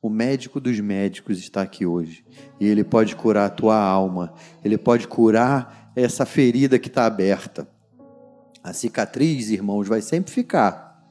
O 0.04 0.10
médico 0.10 0.60
dos 0.60 0.78
médicos 0.80 1.38
está 1.38 1.62
aqui 1.62 1.86
hoje. 1.86 2.26
E 2.60 2.66
ele 2.66 2.84
pode 2.84 3.16
curar 3.16 3.46
a 3.46 3.48
tua 3.48 3.74
alma. 3.74 4.34
Ele 4.62 4.76
pode 4.76 5.08
curar 5.08 5.90
essa 5.96 6.26
ferida 6.26 6.78
que 6.78 6.88
está 6.88 7.06
aberta. 7.06 7.66
A 8.62 8.74
cicatriz, 8.74 9.48
irmãos, 9.48 9.88
vai 9.88 10.02
sempre 10.02 10.30
ficar. 10.30 11.08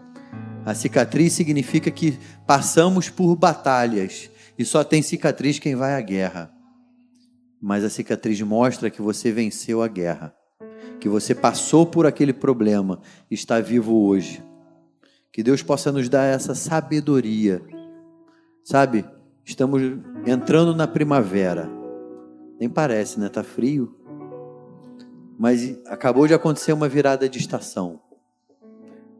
A 0.64 0.76
cicatriz 0.76 1.34
significa 1.34 1.90
que 1.90 2.20
passamos 2.46 3.10
por 3.10 3.36
batalhas. 3.36 4.30
E 4.60 4.64
só 4.64 4.84
tem 4.84 5.02
cicatriz 5.02 5.58
quem 5.58 5.76
vai 5.76 5.96
à 5.96 6.02
guerra. 6.02 6.54
Mas 7.60 7.84
a 7.84 7.90
cicatriz 7.90 8.40
mostra 8.44 8.92
que 8.92 9.02
você 9.02 9.32
venceu 9.32 9.82
a 9.82 9.88
guerra. 9.88 10.36
Que 11.00 11.10
você 11.10 11.34
passou 11.34 11.88
por 11.88 12.06
aquele 12.06 12.32
problema. 12.32 13.02
Está 13.32 13.60
vivo 13.60 14.06
hoje. 14.06 14.44
Que 15.32 15.42
Deus 15.42 15.64
possa 15.64 15.92
nos 15.92 16.08
dar 16.08 16.26
essa 16.26 16.54
sabedoria 16.54 17.60
Sabe, 18.64 19.04
estamos 19.44 19.82
entrando 20.26 20.74
na 20.74 20.88
primavera. 20.88 21.70
Nem 22.58 22.70
parece, 22.70 23.20
né? 23.20 23.28
Tá 23.28 23.44
frio. 23.44 23.94
Mas 25.38 25.78
acabou 25.88 26.28
de 26.28 26.34
acontecer 26.34 26.72
uma 26.72 26.88
virada 26.88 27.28
de 27.28 27.40
estação. 27.40 28.00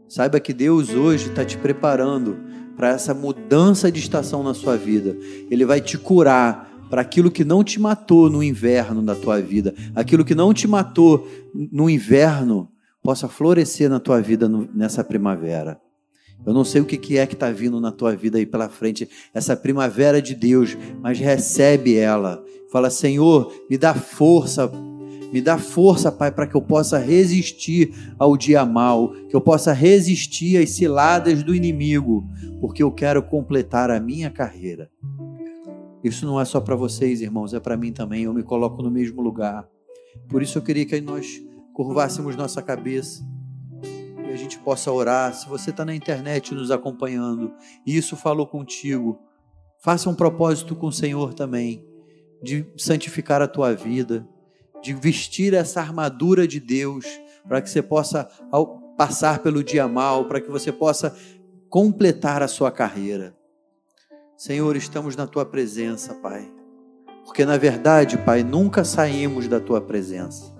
Saiba 0.08 0.40
que 0.40 0.54
Deus 0.54 0.92
hoje 0.92 1.30
está 1.30 1.44
te 1.44 1.58
preparando 1.58 2.38
para 2.78 2.90
essa 2.90 3.14
mudança 3.14 3.92
de 3.92 4.00
estação 4.00 4.44
na 4.44 4.54
sua 4.54 4.78
vida. 4.78 5.18
Ele 5.52 5.66
vai 5.66 5.82
te 5.82 5.98
curar 5.98 6.72
para 6.90 7.02
aquilo 7.02 7.32
que 7.32 7.44
não 7.44 7.64
te 7.64 7.82
matou 7.82 8.30
no 8.30 8.44
inverno 8.44 9.02
da 9.02 9.16
tua 9.16 9.42
vida, 9.42 9.74
aquilo 9.96 10.24
que 10.24 10.36
não 10.36 10.54
te 10.54 10.68
matou 10.68 11.28
no 11.54 11.90
inverno, 11.90 12.70
possa 13.02 13.28
florescer 13.28 13.90
na 13.90 14.00
tua 14.00 14.22
vida 14.22 14.48
nessa 14.74 15.04
primavera. 15.04 15.82
Eu 16.46 16.54
não 16.54 16.64
sei 16.64 16.82
o 16.82 16.86
que 16.86 17.18
é 17.18 17.26
que 17.26 17.34
está 17.34 17.50
vindo 17.52 17.80
na 17.80 17.92
tua 17.92 18.16
vida 18.16 18.38
aí 18.38 18.46
pela 18.46 18.68
frente, 18.68 19.10
essa 19.34 19.56
primavera 19.56 20.22
de 20.22 20.36
Deus, 20.36 20.78
mas 21.02 21.20
recebe 21.20 21.96
ela. 21.96 22.44
Fala, 22.70 22.90
Senhor, 22.90 23.54
me 23.70 23.78
dá 23.78 23.94
força, 23.94 24.70
me 25.32 25.42
dá 25.42 25.58
força, 25.58 26.12
Pai, 26.12 26.32
para 26.32 26.46
que 26.46 26.56
eu 26.56 26.62
possa 26.62 26.98
resistir 26.98 27.94
ao 28.20 28.36
dia 28.36 28.66
mal, 28.66 29.14
que 29.30 29.36
eu 29.36 29.42
possa 29.42 29.72
resistir 29.72 30.58
às 30.58 30.72
ciladas 30.72 31.44
do 31.44 31.56
inimigo, 31.56 32.28
porque 32.60 32.84
eu 32.84 32.92
quero 32.92 33.24
completar 33.24 33.90
a 33.90 34.00
minha 34.00 34.30
carreira. 34.30 34.90
Isso 36.04 36.26
não 36.26 36.40
é 36.40 36.44
só 36.44 36.60
para 36.60 36.76
vocês, 36.76 37.22
irmãos, 37.22 37.54
é 37.54 37.60
para 37.60 37.78
mim 37.78 37.94
também. 37.94 38.24
Eu 38.24 38.34
me 38.34 38.44
coloco 38.44 38.84
no 38.84 38.92
mesmo 38.92 39.22
lugar. 39.22 39.66
Por 40.28 40.42
isso 40.42 40.58
eu 40.58 40.62
queria 40.62 40.86
que 40.86 41.00
nós 41.00 41.42
curvássemos 41.74 42.36
nossa 42.36 42.62
cabeça 42.62 43.24
a 44.34 44.38
gente 44.38 44.58
possa 44.60 44.92
orar. 44.92 45.34
Se 45.34 45.48
você 45.48 45.70
está 45.70 45.86
na 45.86 45.96
internet 45.96 46.54
nos 46.54 46.72
acompanhando 46.72 47.54
e 47.86 47.96
isso 47.96 48.16
falou 48.16 48.48
contigo, 48.48 49.20
faça 49.84 50.10
um 50.10 50.16
propósito 50.16 50.76
com 50.76 50.88
o 50.88 50.92
Senhor 50.92 51.34
também, 51.34 51.86
de 52.42 52.66
santificar 52.78 53.42
a 53.42 53.48
tua 53.48 53.74
vida, 53.74 54.28
de 54.82 54.94
vestir 54.94 55.54
essa 55.54 55.80
armadura 55.80 56.48
de 56.48 56.60
Deus, 56.60 57.06
para 57.48 57.62
que 57.62 57.70
você 57.70 57.82
possa 57.82 58.30
passar 58.98 59.40
pelo 59.40 59.64
dia 59.64 59.88
mal, 59.88 60.26
para 60.26 60.42
que 60.42 60.50
você 60.50 60.72
possa 60.72 61.16
completar 61.70 62.42
a 62.42 62.48
sua 62.48 62.72
carreira. 62.72 63.36
Senhor, 64.38 64.76
estamos 64.76 65.16
na 65.16 65.28
tua 65.28 65.46
presença, 65.46 66.16
Pai. 66.16 66.52
Porque 67.26 67.46
na 67.46 67.58
verdade, 67.58 68.18
Pai, 68.18 68.44
nunca 68.44 68.84
saímos 68.84 69.48
da 69.48 69.60
tua 69.60 69.80
presença. 69.80 70.54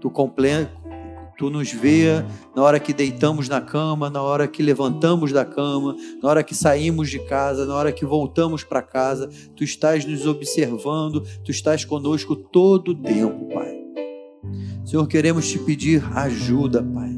Tu 0.00 0.10
Tu 1.36 1.50
nos 1.50 1.70
vê 1.70 2.24
na 2.54 2.62
hora 2.62 2.80
que 2.80 2.94
deitamos 2.94 3.46
na 3.46 3.60
cama, 3.60 4.08
na 4.08 4.22
hora 4.22 4.48
que 4.48 4.62
levantamos 4.62 5.32
da 5.32 5.44
cama, 5.44 5.94
na 6.22 6.28
hora 6.30 6.42
que 6.42 6.54
saímos 6.54 7.10
de 7.10 7.18
casa, 7.18 7.66
na 7.66 7.74
hora 7.74 7.92
que 7.92 8.06
voltamos 8.06 8.64
para 8.64 8.80
casa. 8.80 9.28
Tu 9.54 9.62
estás 9.62 10.06
nos 10.06 10.26
observando, 10.26 11.20
tu 11.44 11.50
estás 11.50 11.84
conosco 11.84 12.34
todo 12.34 12.92
o 12.92 12.94
tempo, 12.94 13.52
Pai. 13.52 13.76
Senhor, 14.82 15.06
queremos 15.06 15.46
te 15.46 15.58
pedir 15.58 16.02
ajuda, 16.14 16.82
Pai. 16.82 17.14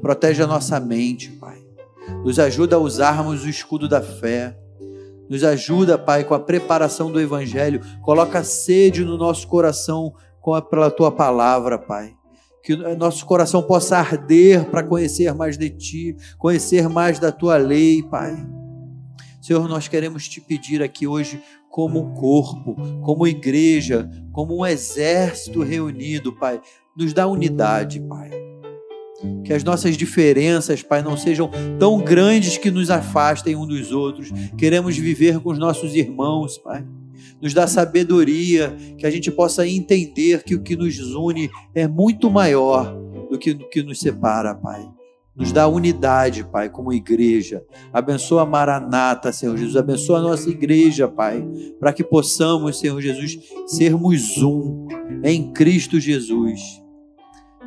Protege 0.00 0.42
a 0.42 0.46
nossa 0.46 0.80
mente, 0.80 1.28
Pai. 1.32 1.62
Nos 2.24 2.38
ajuda 2.38 2.76
a 2.76 2.78
usarmos 2.78 3.44
o 3.44 3.50
escudo 3.50 3.86
da 3.86 4.00
fé. 4.00 4.56
Nos 5.28 5.44
ajuda, 5.44 5.98
Pai, 5.98 6.24
com 6.24 6.32
a 6.32 6.40
preparação 6.40 7.12
do 7.12 7.20
Evangelho. 7.20 7.82
Coloca 8.00 8.42
sede 8.42 9.04
no 9.04 9.18
nosso 9.18 9.46
coração 9.46 10.14
com 10.40 10.54
a, 10.54 10.62
pela 10.62 10.90
tua 10.90 11.12
palavra, 11.12 11.76
Pai 11.78 12.14
que 12.62 12.76
nosso 12.96 13.26
coração 13.26 13.62
possa 13.62 13.98
arder 13.98 14.64
para 14.66 14.82
conhecer 14.82 15.34
mais 15.34 15.58
de 15.58 15.68
Ti, 15.68 16.16
conhecer 16.38 16.88
mais 16.88 17.18
da 17.18 17.32
Tua 17.32 17.56
lei, 17.56 18.02
Pai. 18.02 18.36
Senhor, 19.40 19.68
nós 19.68 19.88
queremos 19.88 20.28
te 20.28 20.40
pedir 20.40 20.82
aqui 20.82 21.06
hoje, 21.06 21.42
como 21.68 22.14
corpo, 22.14 22.76
como 23.02 23.26
igreja, 23.26 24.08
como 24.30 24.60
um 24.60 24.66
exército 24.66 25.62
reunido, 25.62 26.32
Pai, 26.32 26.60
nos 26.96 27.12
dá 27.12 27.26
unidade, 27.26 28.00
Pai. 28.00 28.30
Que 29.44 29.52
as 29.52 29.64
nossas 29.64 29.96
diferenças, 29.96 30.82
Pai, 30.82 31.02
não 31.02 31.16
sejam 31.16 31.50
tão 31.78 31.98
grandes 31.98 32.56
que 32.56 32.70
nos 32.70 32.90
afastem 32.90 33.56
um 33.56 33.66
dos 33.66 33.90
outros. 33.90 34.30
Queremos 34.56 34.96
viver 34.96 35.40
com 35.40 35.50
os 35.50 35.58
nossos 35.58 35.94
irmãos, 35.94 36.58
Pai 36.58 36.84
nos 37.40 37.54
dá 37.54 37.66
sabedoria, 37.66 38.76
que 38.98 39.06
a 39.06 39.10
gente 39.10 39.30
possa 39.30 39.66
entender 39.66 40.42
que 40.42 40.54
o 40.54 40.62
que 40.62 40.76
nos 40.76 40.98
une 41.14 41.50
é 41.74 41.86
muito 41.88 42.30
maior 42.30 42.94
do 43.30 43.38
que 43.38 43.52
o 43.52 43.68
que 43.68 43.82
nos 43.82 44.00
separa, 44.00 44.54
Pai. 44.54 44.88
Nos 45.34 45.50
dá 45.50 45.66
unidade, 45.66 46.44
Pai, 46.44 46.68
como 46.68 46.92
igreja. 46.92 47.64
Abençoa 47.90 48.42
a 48.42 48.46
Maranata, 48.46 49.32
Senhor 49.32 49.56
Jesus. 49.56 49.76
Abençoa 49.76 50.18
a 50.18 50.22
nossa 50.22 50.50
igreja, 50.50 51.08
Pai, 51.08 51.42
para 51.80 51.92
que 51.92 52.04
possamos, 52.04 52.78
Senhor 52.78 53.00
Jesus, 53.00 53.38
sermos 53.66 54.36
um 54.42 54.86
em 55.24 55.50
Cristo 55.52 55.98
Jesus. 55.98 56.82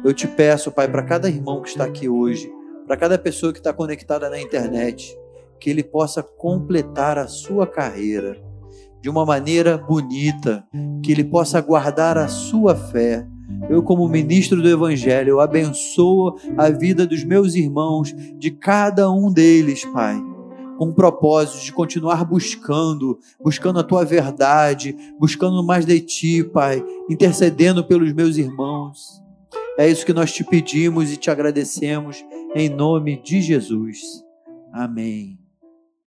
Eu 0.04 0.14
te 0.14 0.28
peço, 0.28 0.72
Pai, 0.72 0.88
para 0.88 1.02
cada 1.02 1.28
irmão 1.28 1.64
que 1.64 1.70
está 1.70 1.86
aqui 1.86 2.08
hoje, 2.08 2.48
para 2.86 2.96
cada 2.96 3.18
pessoa 3.18 3.52
que 3.52 3.58
está 3.58 3.74
conectada 3.74 4.30
na 4.30 4.40
internet, 4.40 5.18
que 5.60 5.68
ele 5.68 5.84
possa 5.84 6.22
completar 6.22 7.18
a 7.18 7.28
sua 7.28 7.66
carreira 7.66 8.45
de 9.06 9.10
uma 9.12 9.24
maneira 9.24 9.78
bonita, 9.78 10.66
que 11.04 11.12
ele 11.12 11.24
possa 11.24 11.62
guardar 11.62 12.18
a 12.18 12.28
sua 12.28 12.76
fé. 12.76 13.24
Eu, 13.70 13.84
como 13.84 14.10
ministro 14.10 14.60
do 14.60 14.68
Evangelho, 14.68 15.30
eu 15.30 15.40
abençoo 15.40 16.36
a 16.58 16.72
vida 16.72 17.06
dos 17.06 17.24
meus 17.24 17.54
irmãos, 17.54 18.16
de 18.40 18.50
cada 18.50 19.12
um 19.12 19.32
deles, 19.32 19.86
Pai, 19.94 20.20
com 20.80 20.88
o 20.88 20.94
propósito 20.96 21.64
de 21.64 21.72
continuar 21.72 22.26
buscando, 22.26 23.20
buscando 23.40 23.78
a 23.78 23.84
tua 23.84 24.04
verdade, 24.04 24.98
buscando 25.20 25.64
mais 25.64 25.86
de 25.86 26.00
ti, 26.00 26.44
Pai, 26.44 26.84
intercedendo 27.08 27.84
pelos 27.84 28.12
meus 28.12 28.38
irmãos. 28.38 29.22
É 29.78 29.88
isso 29.88 30.04
que 30.04 30.14
nós 30.14 30.34
te 30.34 30.44
pedimos 30.44 31.12
e 31.12 31.18
te 31.18 31.30
agradecemos, 31.30 32.26
em 32.56 32.70
nome 32.70 33.22
de 33.22 33.40
Jesus. 33.40 34.00
Amém. 34.74 35.45